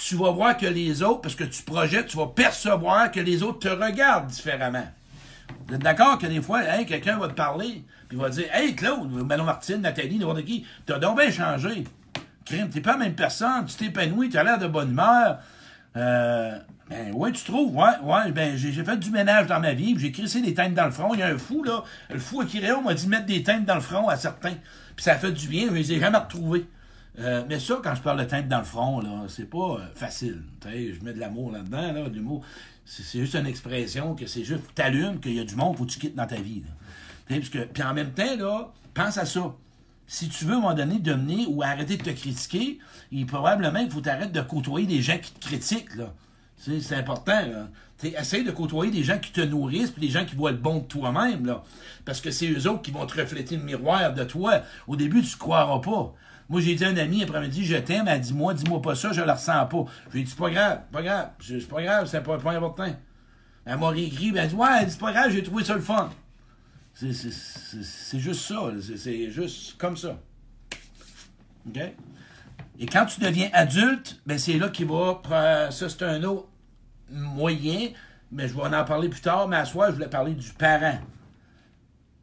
tu 0.00 0.16
vas 0.16 0.30
voir 0.30 0.56
que 0.56 0.66
les 0.66 1.02
autres, 1.02 1.20
parce 1.20 1.34
que 1.34 1.44
tu 1.44 1.62
projettes, 1.62 2.06
tu 2.06 2.16
vas 2.16 2.26
percevoir 2.26 3.10
que 3.10 3.20
les 3.20 3.42
autres 3.42 3.58
te 3.58 3.68
regardent 3.68 4.28
différemment. 4.28 4.86
Vous 5.68 5.74
êtes 5.74 5.82
d'accord 5.82 6.18
que 6.18 6.26
des 6.26 6.40
fois, 6.40 6.62
quelqu'un 6.84 7.18
va 7.18 7.28
te 7.28 7.34
parler, 7.34 7.84
puis 8.08 8.16
va 8.16 8.30
dire 8.30 8.46
Hey 8.52 8.74
Claude, 8.74 9.10
Manon 9.10 9.44
Martine, 9.44 9.82
Nathalie, 9.82 10.18
n'importe 10.18 10.44
qui, 10.44 10.66
t'as 10.86 10.98
donc 10.98 11.18
bien 11.18 11.30
changé. 11.30 11.84
Crime, 12.46 12.70
t'es 12.70 12.80
pas 12.80 12.92
la 12.92 12.98
même 12.98 13.14
personne, 13.14 13.66
tu 13.66 13.74
t'épanouis, 13.76 14.30
tu 14.30 14.38
as 14.38 14.44
l'air 14.44 14.58
de 14.58 14.66
bonne 14.66 14.90
humeur. 14.90 15.38
Euh, 15.96 16.58
ben, 16.88 17.12
ouais, 17.12 17.30
tu 17.32 17.44
trouves, 17.44 17.76
ouais, 17.76 17.98
ouais, 18.02 18.32
ben, 18.32 18.56
j'ai 18.56 18.72
fait 18.72 18.96
du 18.96 19.10
ménage 19.10 19.48
dans 19.48 19.60
ma 19.60 19.74
vie, 19.74 19.94
j'ai 19.98 20.12
crissé 20.12 20.40
des 20.40 20.54
teintes 20.54 20.74
dans 20.74 20.86
le 20.86 20.92
front. 20.92 21.12
Il 21.12 21.20
y 21.20 21.22
a 21.22 21.28
un 21.28 21.38
fou, 21.38 21.62
là, 21.62 21.84
le 22.08 22.18
fou 22.18 22.40
à 22.40 22.46
Kiréo 22.46 22.80
m'a 22.80 22.94
dit 22.94 23.06
mettre 23.06 23.26
des 23.26 23.42
teintes 23.42 23.66
dans 23.66 23.74
le 23.74 23.80
front 23.82 24.08
à 24.08 24.16
certains. 24.16 24.54
Puis 24.96 25.04
ça 25.04 25.12
a 25.12 25.16
fait 25.16 25.32
du 25.32 25.46
bien, 25.46 25.66
je 25.68 25.74
les 25.74 25.92
ai 25.92 26.00
jamais 26.00 26.18
retrouvés. 26.18 26.66
Euh, 27.18 27.44
mais 27.48 27.58
ça, 27.58 27.80
quand 27.82 27.94
je 27.94 28.02
parle 28.02 28.20
de 28.20 28.24
teintes 28.24 28.48
dans 28.48 28.58
le 28.58 28.64
front, 28.64 29.00
là, 29.00 29.24
c'est 29.28 29.48
pas 29.48 29.58
euh, 29.58 29.86
facile. 29.94 30.42
Je 30.64 31.04
mets 31.04 31.12
de 31.12 31.20
l'amour 31.20 31.50
là-dedans, 31.50 31.92
là, 31.92 32.08
de 32.08 32.14
l'humour. 32.14 32.44
C'est 32.84 33.02
c'est 33.02 33.20
juste 33.20 33.34
une 33.34 33.46
expression 33.46 34.14
que 34.14 34.26
c'est 34.26 34.44
juste, 34.44 34.62
t'allumes 34.74 35.20
qu'il 35.20 35.34
y 35.34 35.40
a 35.40 35.44
du 35.44 35.54
monde, 35.54 35.76
faut 35.76 35.84
que 35.84 35.90
tu 35.90 35.98
quittes 35.98 36.16
dans 36.16 36.26
ta 36.26 36.36
vie. 36.36 36.62
puis 37.26 37.82
en 37.82 37.94
même 37.94 38.12
temps, 38.12 38.36
là, 38.36 38.72
pense 38.94 39.18
à 39.18 39.26
ça. 39.26 39.54
Si 40.06 40.28
tu 40.28 40.44
veux, 40.44 40.54
à 40.54 40.56
un 40.56 40.60
moment 40.60 40.74
donné, 40.74 40.98
dominer 40.98 41.46
ou 41.46 41.62
arrêter 41.62 41.96
de 41.96 42.02
te 42.02 42.10
critiquer, 42.10 42.78
il 43.12 43.26
probablement 43.26 43.80
qu'il 43.80 43.92
faut 43.92 44.00
t'arrêter 44.00 44.32
de 44.32 44.40
côtoyer 44.40 44.86
des 44.86 45.02
gens 45.02 45.18
qui 45.18 45.32
te 45.32 45.46
critiquent, 45.46 45.94
là. 45.96 46.12
C'est 46.56 46.94
important, 46.94 47.40
essaye 48.02 48.44
de 48.44 48.50
côtoyer 48.50 48.90
des 48.90 49.02
gens 49.02 49.18
qui 49.18 49.32
te 49.32 49.40
nourrissent, 49.40 49.92
puis 49.92 50.02
des 50.02 50.12
gens 50.12 50.26
qui 50.26 50.34
voient 50.34 50.50
le 50.50 50.58
bon 50.58 50.78
de 50.78 50.84
toi-même, 50.84 51.46
là. 51.46 51.62
Parce 52.04 52.20
que 52.20 52.30
c'est 52.30 52.50
eux 52.50 52.68
autres 52.68 52.82
qui 52.82 52.90
vont 52.90 53.06
te 53.06 53.18
refléter 53.20 53.56
le 53.56 53.62
miroir 53.62 54.12
de 54.12 54.24
toi. 54.24 54.62
Au 54.86 54.96
début, 54.96 55.22
tu 55.22 55.34
ne 55.34 55.38
croiras 55.38 55.80
pas. 55.80 56.12
Moi, 56.50 56.60
j'ai 56.60 56.74
dit 56.74 56.84
à 56.84 56.88
un 56.88 56.96
ami 56.96 57.22
après-midi, 57.22 57.64
je 57.64 57.76
t'aime, 57.76 58.08
elle 58.08 58.20
dit, 58.20 58.34
moi, 58.34 58.52
dis-moi 58.52 58.82
pas 58.82 58.96
ça, 58.96 59.12
je 59.12 59.22
le 59.22 59.30
ressens 59.30 59.66
pas. 59.66 59.84
Je 60.08 60.12
lui 60.14 60.20
ai 60.20 60.24
dit, 60.24 60.30
c'est 60.30 60.36
pas 60.36 60.50
grave, 60.50 60.80
pas 60.90 61.00
grave, 61.00 61.30
c'est 61.40 61.68
pas 61.68 61.80
grave, 61.80 62.08
c'est 62.08 62.22
pas, 62.22 62.34
important. 62.34 62.92
Elle 63.64 63.78
m'a 63.78 63.88
réécrit, 63.88 64.32
elle 64.36 64.48
dit, 64.48 64.54
ouais, 64.56 64.88
c'est 64.88 64.98
pas 64.98 65.12
grave, 65.12 65.30
j'ai 65.30 65.44
trouvé 65.44 65.62
ça 65.62 65.74
le 65.74 65.80
fun. 65.80 66.10
C'est- 66.92 68.18
juste 68.18 68.40
ça. 68.40 68.72
C'est- 68.96 69.30
juste 69.30 69.78
comme 69.78 69.96
ça. 69.96 70.18
OK? 71.68 71.80
Et 72.80 72.86
quand 72.86 73.06
tu 73.06 73.20
deviens 73.20 73.48
adulte, 73.52 74.20
ben 74.26 74.36
c'est 74.38 74.58
là 74.58 74.70
qu'il 74.70 74.86
va. 74.86 75.20
Ça, 75.70 75.88
c'est 75.88 76.02
un 76.02 76.22
autre 76.24 76.48
moyen, 77.10 77.90
mais 78.32 78.48
je 78.48 78.54
vais 78.54 78.62
en 78.62 78.84
parler 78.84 79.08
plus 79.08 79.20
tard. 79.20 79.46
Mais 79.46 79.56
à 79.56 79.64
soi, 79.64 79.90
je 79.90 79.94
voulais 79.94 80.08
parler 80.08 80.32
du 80.32 80.50
parent. 80.52 80.98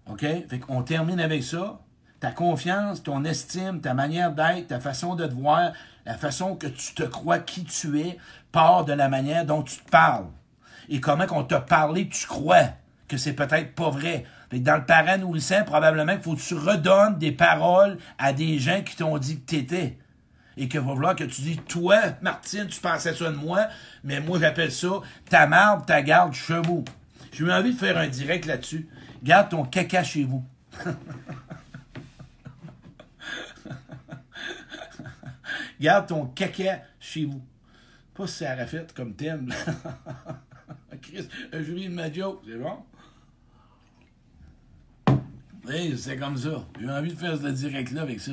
OK? 0.07 0.19
Fait 0.21 0.59
qu'on 0.59 0.83
termine 0.83 1.19
avec 1.19 1.43
ça. 1.43 1.79
Ta 2.19 2.31
confiance, 2.31 3.03
ton 3.03 3.23
estime, 3.23 3.79
ta 3.79 3.93
manière 3.93 4.31
d'être, 4.31 4.67
ta 4.67 4.79
façon 4.79 5.15
de 5.15 5.27
te 5.27 5.33
voir, 5.33 5.71
la 6.05 6.17
façon 6.17 6.55
que 6.55 6.67
tu 6.67 6.93
te 6.93 7.03
crois 7.03 7.39
qui 7.39 7.63
tu 7.63 7.99
es, 7.99 8.17
part 8.51 8.85
de 8.85 8.93
la 8.93 9.09
manière 9.09 9.45
dont 9.45 9.61
tu 9.61 9.77
te 9.77 9.89
parles. 9.89 10.27
Et 10.89 10.99
comment 10.99 11.27
qu'on 11.27 11.43
t'a 11.43 11.59
parlé, 11.59 12.07
tu 12.07 12.25
crois 12.25 12.69
que 13.07 13.17
c'est 13.17 13.33
peut-être 13.33 13.75
pas 13.75 13.89
vrai. 13.89 14.25
Dans 14.51 14.77
le 14.77 14.85
parent 14.85 15.17
nourrissant, 15.17 15.63
probablement 15.63 16.13
qu'il 16.13 16.23
faut 16.23 16.35
que 16.35 16.41
tu 16.41 16.55
redonnes 16.55 17.17
des 17.17 17.31
paroles 17.31 17.97
à 18.17 18.33
des 18.33 18.59
gens 18.59 18.81
qui 18.81 18.95
t'ont 18.95 19.17
dit 19.17 19.39
que 19.41 19.45
t'étais. 19.45 19.97
Et 20.55 20.67
que 20.67 20.79
va 20.79 20.93
falloir 20.93 21.15
que 21.15 21.23
tu 21.23 21.41
dis, 21.41 21.57
toi, 21.57 21.99
Martine, 22.21 22.67
tu 22.67 22.79
pensais 22.79 23.13
ça 23.13 23.29
de 23.29 23.35
moi, 23.35 23.67
mais 24.03 24.19
moi, 24.19 24.39
j'appelle 24.39 24.71
ça 24.71 25.01
ta 25.29 25.45
marde, 25.45 25.85
ta 25.85 26.01
garde, 26.01 26.33
chevaux. 26.33 26.83
J'ai 27.31 27.43
eu 27.43 27.51
envie 27.51 27.73
de 27.73 27.77
faire 27.77 27.97
un 27.97 28.07
direct 28.07 28.45
là-dessus. 28.45 28.89
Garde 29.21 29.49
ton 29.49 29.63
caca 29.63 30.03
chez 30.03 30.23
vous. 30.23 30.43
Garde 35.79 36.07
ton 36.07 36.25
caca 36.27 36.81
chez 36.99 37.25
vous. 37.25 37.41
Pas 38.13 38.27
si 38.27 38.39
ça 38.39 38.51
a 38.51 38.65
fait 38.65 38.93
comme 38.93 39.13
thème. 39.13 39.53
Chris, 41.01 41.27
jury 41.53 41.87
de 41.87 41.93
ma 41.93 42.11
joke, 42.11 42.41
c'est 42.47 42.57
bon? 42.57 42.77
C'est 45.97 46.17
comme 46.17 46.37
ça. 46.37 46.65
J'ai 46.79 46.89
envie 46.89 47.13
de 47.13 47.19
faire 47.19 47.37
ce 47.37 47.47
direct-là 47.47 48.01
avec 48.01 48.21
ça. 48.21 48.31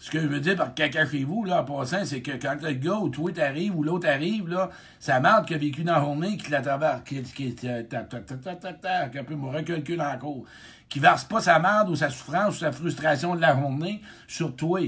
Ce 0.00 0.10
que 0.10 0.20
je 0.20 0.26
veux 0.26 0.40
dire 0.40 0.56
par 0.56 0.74
caca 0.74 1.06
chez 1.06 1.24
vous, 1.24 1.44
là, 1.44 1.62
en 1.62 1.64
passant, 1.64 2.04
c'est 2.04 2.20
que 2.20 2.32
quand 2.32 2.56
le 2.62 2.72
gars 2.72 2.96
ou 2.96 3.08
toi 3.08 3.32
t'arrives 3.32 3.74
ou 3.74 3.82
l'autre 3.82 4.06
arrive, 4.06 4.48
là, 4.48 4.68
ça 5.00 5.18
marde 5.18 5.46
qui 5.46 5.54
a 5.54 5.58
vécu 5.58 5.82
dans 5.82 5.94
la 5.94 6.00
journée, 6.00 6.36
qui 6.36 6.50
la 6.50 6.60
traverse, 6.60 7.02
qui, 7.04 7.20
peu 7.20 9.34
me 9.34 9.48
recule 9.48 9.96
dans 9.96 10.04
la 10.04 10.16
cour, 10.16 10.44
qui 10.88 11.00
verse 11.00 11.24
pas 11.24 11.40
sa 11.40 11.58
marde 11.58 11.88
ou 11.88 11.96
sa 11.96 12.10
souffrance 12.10 12.56
ou 12.56 12.58
sa 12.58 12.70
frustration 12.70 13.34
de 13.34 13.40
la 13.40 13.58
journée 13.58 14.02
sur 14.28 14.54
toi. 14.54 14.80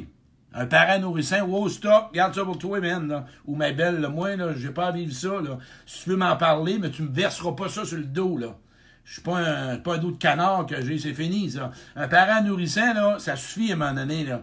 Un 0.59 0.65
parent 0.65 0.99
nourrissant, 0.99 1.43
wow, 1.43 1.69
stop, 1.69 2.15
garde 2.15 2.35
ça 2.35 2.43
pour 2.43 2.57
toi, 2.57 2.81
man, 2.81 3.07
là. 3.09 3.27
Ou 3.47 3.55
ma 3.55 3.73
belle, 3.73 4.01
là, 4.01 4.09
moi, 4.09 4.37
là, 4.37 4.55
j'ai 4.57 4.71
pas 4.71 4.87
à 4.87 4.91
vivre 4.91 5.13
ça, 5.13 5.43
là. 5.43 5.59
Si 5.85 6.05
tu 6.05 6.11
veux 6.11 6.17
m'en 6.17 6.35
parler, 6.37 6.79
mais 6.79 6.89
tu 6.89 7.03
me 7.03 7.13
verseras 7.13 7.53
pas 7.53 7.69
ça 7.69 7.85
sur 7.85 7.99
le 7.99 8.05
dos, 8.05 8.39
là. 8.39 8.57
Je 9.05 9.13
suis 9.13 9.23
pas 9.23 9.37
un, 9.37 9.77
pas 9.77 9.99
dos 9.99 10.13
de 10.13 10.17
canard 10.17 10.65
que 10.65 10.81
j'ai, 10.81 10.99
c'est 10.99 11.13
fini, 11.13 11.51
ça. 11.51 11.73
Un 11.95 12.09
parent 12.09 12.43
nourrissant, 12.43 12.95
là, 12.95 13.19
ça 13.19 13.37
suffit 13.37 13.71
à 13.71 13.75
un 13.75 13.93
moment 13.93 14.07
là. 14.27 14.41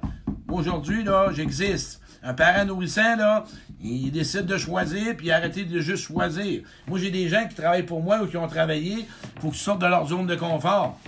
Aujourd'hui, 0.50 1.04
là, 1.04 1.30
j'existe. 1.34 2.00
Un 2.22 2.36
parent 2.36 2.64
nourrissant, 2.64 3.16
là, 3.16 3.44
il 3.82 4.12
décide 4.12 4.46
de 4.46 4.58
choisir, 4.58 5.18
puis 5.18 5.32
arrêter 5.32 5.66
de 5.66 5.80
juste 5.80 6.04
choisir. 6.04 6.62
Moi, 6.88 7.00
j'ai 7.00 7.10
des 7.10 7.28
gens 7.28 7.48
qui 7.48 7.56
travaillent 7.56 7.84
pour 7.84 8.04
moi 8.04 8.22
ou 8.22 8.28
qui 8.28 8.38
ont 8.38 8.48
travaillé, 8.48 9.00
il 9.00 9.42
faut 9.42 9.50
qu'ils 9.50 9.58
sortent 9.58 9.82
de 9.82 9.88
leur 9.88 10.08
zone 10.08 10.28
de 10.28 10.36
confort. 10.36 11.00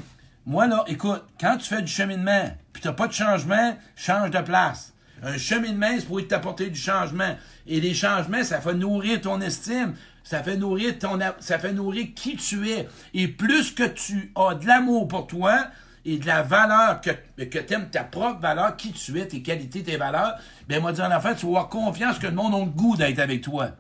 Moi, 0.48 0.66
là, 0.66 0.84
écoute, 0.88 1.24
quand 1.40 1.58
tu 1.58 1.68
fais 1.68 1.84
du 1.84 1.92
cheminement, 1.92 2.50
puis 2.74 2.82
t'as 2.82 2.92
pas 2.92 3.08
de 3.08 3.14
changement, 3.14 3.78
change 3.96 4.32
de 4.32 4.42
place. 4.42 4.95
Un 5.26 5.40
cheminement, 5.40 5.88
c'est 5.98 6.06
pour 6.06 6.26
t'apporter 6.28 6.70
du 6.70 6.80
changement. 6.80 7.36
Et 7.66 7.82
les 7.82 7.96
changements, 7.96 8.44
ça 8.44 8.62
fait 8.62 8.76
nourrir 8.76 9.20
ton 9.22 9.42
estime. 9.42 9.96
Ça 10.24 10.44
fait 10.44 10.56
nourrir 10.56 11.00
ton, 11.00 11.20
ça 11.40 11.58
fait 11.58 11.74
nourrir 11.74 12.10
qui 12.16 12.36
tu 12.36 12.70
es. 12.70 12.88
Et 13.16 13.28
plus 13.28 13.72
que 13.72 13.88
tu 13.88 14.32
as 14.36 14.54
de 14.54 14.68
l'amour 14.68 15.08
pour 15.08 15.26
toi 15.26 15.66
et 16.06 16.18
de 16.18 16.28
la 16.28 16.44
valeur 16.44 17.02
que, 17.02 17.44
que 17.44 17.58
t'aimes 17.58 17.90
ta 17.90 18.04
propre 18.04 18.40
valeur, 18.40 18.78
qui 18.78 18.92
tu 18.92 19.20
es, 19.20 19.28
tes 19.28 19.42
qualités, 19.42 19.82
tes 19.82 19.98
valeurs, 19.98 20.36
ben, 20.70 20.80
moi, 20.80 20.94
dire 20.94 21.10
en 21.12 21.20
fait, 21.20 21.36
tu 21.36 21.48
vas 21.48 21.54
avoir 21.54 21.70
confiance 21.70 22.20
que 22.20 22.28
le 22.28 22.34
monde 22.34 22.54
a 22.54 22.60
le 22.60 22.66
goût 22.66 22.96
d'être 22.96 23.20
avec 23.20 23.42
toi. 23.42 23.72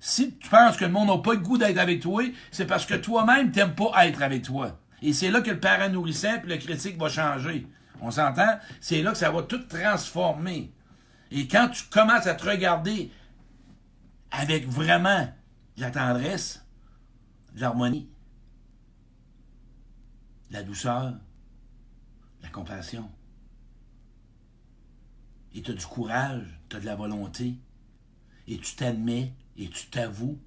Si 0.00 0.34
tu 0.34 0.50
penses 0.50 0.76
que 0.76 0.84
le 0.84 0.90
monde 0.90 1.08
n'a 1.08 1.18
pas 1.18 1.32
le 1.32 1.40
goût 1.40 1.56
d'être 1.56 1.78
avec 1.78 2.00
toi, 2.00 2.22
c'est 2.50 2.66
parce 2.66 2.84
que 2.84 2.94
toi-même, 2.94 3.52
t'aimes 3.52 3.74
pas 3.74 4.06
être 4.06 4.22
avec 4.22 4.42
toi. 4.42 4.78
Et 5.00 5.14
c'est 5.14 5.30
là 5.30 5.40
que 5.40 5.50
le 5.50 5.60
parent 5.60 5.88
nourrissant 5.88 6.38
puis 6.42 6.50
le 6.50 6.58
critique 6.58 6.98
va 6.98 7.08
changer. 7.08 7.66
On 8.00 8.10
s'entend? 8.10 8.58
C'est 8.80 9.02
là 9.02 9.12
que 9.12 9.18
ça 9.18 9.30
va 9.30 9.42
tout 9.42 9.62
transformer. 9.64 10.72
Et 11.30 11.46
quand 11.48 11.68
tu 11.68 11.84
commences 11.84 12.26
à 12.26 12.34
te 12.34 12.48
regarder 12.48 13.10
avec 14.30 14.66
vraiment 14.66 15.28
de 15.76 15.80
la 15.80 15.90
tendresse, 15.90 16.64
de 17.54 17.60
l'harmonie, 17.60 18.08
de 20.48 20.54
la 20.54 20.62
douceur, 20.62 21.12
de 21.12 22.42
la 22.42 22.48
compassion, 22.48 23.10
et 25.54 25.62
tu 25.62 25.70
as 25.70 25.74
du 25.74 25.86
courage, 25.86 26.60
tu 26.68 26.76
as 26.76 26.80
de 26.80 26.86
la 26.86 26.94
volonté, 26.94 27.54
et 28.46 28.58
tu 28.58 28.76
t'admets, 28.76 29.34
et 29.56 29.68
tu 29.68 29.86
t'avoues, 29.88 30.38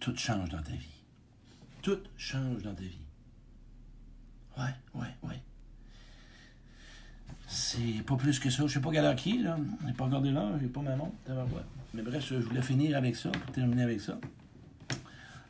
tout 0.00 0.16
change 0.16 0.48
dans 0.50 0.62
ta 0.62 0.72
vie. 0.72 1.02
Tout 1.82 1.98
change 2.16 2.62
dans 2.62 2.74
ta 2.74 2.82
vie. 2.82 3.00
Ouais, 4.56 4.74
ouais, 4.94 5.16
ouais. 5.22 5.42
C'est 7.50 8.04
pas 8.06 8.16
plus 8.16 8.38
que 8.38 8.50
ça. 8.50 8.64
Je 8.66 8.74
sais 8.74 8.80
pas 8.80 8.90
quelle 8.90 9.06
heure 9.06 9.16
qui 9.16 9.38
là? 9.38 9.56
J'ai 9.86 9.94
pas 9.94 10.04
regardé 10.04 10.30
l'heure, 10.30 10.52
j'ai 10.60 10.68
pas 10.68 10.82
ma 10.82 10.94
montre. 10.94 11.14
Mais 11.94 12.02
bref, 12.02 12.26
je 12.28 12.36
voulais 12.36 12.60
finir 12.60 12.96
avec 12.96 13.16
ça, 13.16 13.30
pour 13.30 13.52
terminer 13.52 13.84
avec 13.84 14.02
ça. 14.02 14.18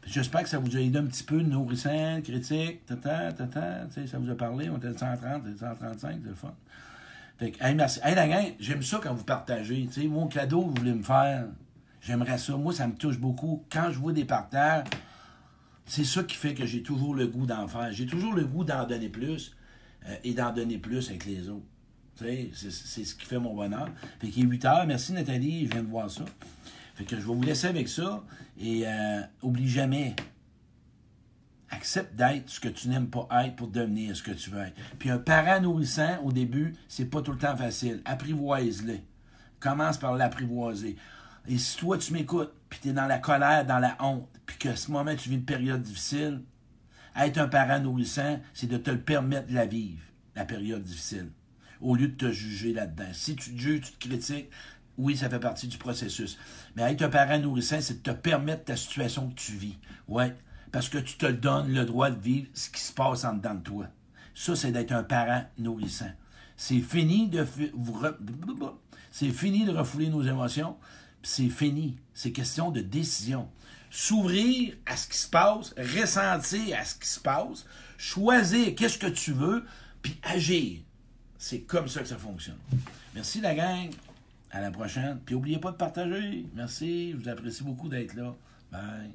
J'espère 0.06 0.44
que 0.44 0.48
ça 0.48 0.58
vous 0.58 0.76
a 0.76 0.80
aidé 0.80 0.96
un 0.96 1.04
petit 1.04 1.24
peu, 1.24 1.42
nourrissant, 1.42 2.22
critique, 2.22 2.80
ça 2.88 4.18
vous 4.18 4.30
a 4.30 4.34
parlé, 4.37 4.70
on 4.70 4.78
était 4.78 4.96
130, 4.96 5.42
135, 5.58 6.20
c'est 6.22 6.28
le 6.28 6.34
fun. 6.34 6.54
Fait 7.37 7.50
que, 7.50 7.62
hey, 7.62 7.74
merci. 7.74 8.00
Hey, 8.02 8.14
la 8.14 8.28
gang, 8.28 8.54
j'aime 8.58 8.82
ça 8.82 9.00
quand 9.02 9.12
vous 9.12 9.24
partagez. 9.24 9.88
Mon 10.08 10.28
cadeau 10.28 10.62
que 10.62 10.68
vous 10.68 10.74
voulez 10.76 10.94
me 10.94 11.02
faire, 11.02 11.46
j'aimerais 12.00 12.38
ça. 12.38 12.56
Moi, 12.56 12.72
ça 12.72 12.87
me 12.87 12.94
touche 12.94 13.18
beaucoup. 13.18 13.64
Quand 13.70 13.90
je 13.90 13.98
vois 13.98 14.12
des 14.12 14.24
partages, 14.24 14.87
c'est 15.84 16.04
ça 16.04 16.22
qui 16.22 16.37
fait 16.37 16.54
que 16.54 16.64
j'ai 16.64 16.82
toujours 16.82 17.14
le 17.14 17.26
goût 17.26 17.46
d'en 17.46 17.66
faire. 17.66 17.92
J'ai 17.92 18.06
toujours 18.06 18.34
le 18.34 18.44
goût 18.44 18.64
d'en 18.64 18.87
donner 18.87 19.08
plus 19.08 19.54
euh, 20.06 20.14
et 20.24 20.32
d'en 20.32 20.52
donner 20.52 20.78
plus 20.78 21.11
avec 21.11 21.26
les 21.26 21.48
autres. 21.48 21.66
C'est 22.18 23.04
ce 23.04 23.14
qui 23.14 23.26
fait 23.26 23.38
mon 23.38 23.54
bonheur. 23.54 23.88
Fait 24.20 24.28
qu'il 24.28 24.44
est 24.44 24.48
8 24.48 24.64
heures. 24.64 24.87
Merci 24.87 25.12
Nathalie, 25.12 25.66
je 25.66 25.72
viens 25.72 25.83
de 25.83 25.88
voir 25.88 26.11
ça. 26.11 26.24
Fait 26.94 27.04
que 27.04 27.16
je 27.16 27.20
vais 27.20 27.35
vous 27.35 27.42
laisser 27.42 27.68
avec 27.68 27.88
ça 27.88 28.24
et 28.61 28.83
euh, 28.87 29.20
oublie 29.42 29.68
jamais. 29.68 30.16
Accepte 31.70 32.16
d'être 32.16 32.49
ce 32.49 32.59
que 32.59 32.68
tu 32.68 32.88
n'aimes 32.88 33.09
pas 33.09 33.28
être 33.45 33.55
pour 33.55 33.68
devenir 33.68 34.16
ce 34.16 34.22
que 34.22 34.32
tu 34.32 34.51
veux 34.51 34.62
être. 34.62 34.76
Puis 34.99 35.11
un 35.11 35.18
parent 35.18 35.61
nourrissant, 35.61 36.18
au 36.24 36.32
début, 36.32 36.74
c'est 36.88 37.05
pas 37.05 37.22
tout 37.22 37.32
le 37.32 37.38
temps 37.38 37.57
facile. 37.57 38.01
Apprivoise-le. 38.05 38.99
Commence 39.61 39.99
par 39.99 40.16
l'apprivoiser. 40.16 40.97
Et 41.47 41.57
si 41.57 41.76
toi, 41.76 41.99
tu 41.99 42.12
m'écoutes, 42.12 42.53
puis 42.68 42.80
tu 42.82 42.88
es 42.88 42.92
dans 42.92 43.07
la 43.07 43.18
colère, 43.18 43.64
dans 43.64 43.78
la 43.78 43.97
honte, 44.01 44.28
puis 44.45 44.59
que 44.59 44.74
ce 44.74 44.90
moment, 44.90 45.14
tu 45.14 45.28
vis 45.28 45.36
une 45.36 45.45
période 45.45 45.82
difficile, 45.82 46.42
être 47.16 47.38
un 47.38 47.49
parent 47.49 47.80
nourrissant, 47.80 48.40
c'est 48.55 48.66
de 48.66 48.76
te 48.76 48.90
le 48.90 49.01
permettre 49.01 49.49
de 49.49 49.55
la 49.55 49.66
vivre, 49.66 50.03
la 50.34 50.45
période 50.45 50.82
difficile, 50.82 51.30
au 51.81 51.95
lieu 51.95 52.09
de 52.09 52.16
te 52.16 52.33
juger 52.33 52.72
là-dedans. 52.72 53.09
Si 53.12 53.37
tu 53.37 53.53
te 53.53 53.59
juges, 53.59 53.81
tu 53.81 53.93
te 53.93 54.09
critiques, 54.09 54.51
oui, 54.97 55.16
ça 55.16 55.31
fait 55.31 55.39
partie 55.39 55.68
du 55.68 55.79
processus. 55.79 56.39
Mais 56.74 56.83
être 56.93 57.03
un 57.03 57.09
parent 57.09 57.39
nourrissant, 57.39 57.81
c'est 57.81 58.03
de 58.03 58.12
te 58.12 58.16
permettre 58.16 58.64
ta 58.64 58.76
situation 58.76 59.31
que 59.31 59.35
tu 59.35 59.53
vis. 59.53 59.79
Ouais, 60.09 60.35
parce 60.72 60.89
que 60.89 60.99
tu 60.99 61.16
te 61.16 61.26
donnes 61.26 61.72
le 61.72 61.85
droit 61.85 62.11
de 62.11 62.20
vivre 62.20 62.49
ce 62.55 62.68
qui 62.68 62.81
se 62.81 62.93
passe 62.93 63.24
en 63.24 63.35
dedans 63.35 63.55
de 63.55 63.62
toi. 63.62 63.87
Ça, 64.35 64.57
c'est 64.57 64.72
d'être 64.72 64.93
un 64.93 65.05
parent 65.05 65.45
nourrissant. 65.57 66.11
C'est 66.57 66.81
fini 66.81 67.29
de 67.29 67.47
c'est 69.11 69.31
fini 69.31 69.64
de 69.64 69.72
refouler 69.72 70.09
nos 70.09 70.22
émotions, 70.22 70.76
c'est 71.22 71.49
fini. 71.49 71.99
C'est 72.14 72.33
question 72.33 72.70
de 72.70 72.81
décision. 72.81 73.49
S'ouvrir 73.91 74.74
à 74.87 74.97
ce 74.97 75.09
qui 75.09 75.16
se 75.16 75.29
passe, 75.29 75.74
ressentir 75.79 76.79
à 76.79 76.85
ce 76.85 76.95
qui 76.97 77.09
se 77.09 77.20
passe, 77.20 77.64
choisir 77.97 78.74
qu'est-ce 78.74 78.99
que 78.99 79.07
tu 79.07 79.33
veux, 79.33 79.64
puis 80.03 80.20
agir. 80.22 80.81
C'est 81.39 81.61
comme 81.61 81.89
ça 81.89 82.01
que 82.01 82.09
ça 82.09 82.16
fonctionne. 82.16 82.59
Merci 83.14 83.41
la 83.41 83.55
gang. 83.55 83.91
À 84.51 84.61
la 84.61 84.70
prochaine. 84.70 85.20
Puis 85.24 85.34
n'oubliez 85.34 85.59
pas 85.59 85.70
de 85.70 85.76
partager. 85.76 86.47
Merci. 86.55 87.12
Je 87.12 87.16
vous 87.16 87.28
apprécie 87.28 87.62
beaucoup 87.62 87.89
d'être 87.89 88.14
là. 88.14 88.34
Bye. 88.72 89.11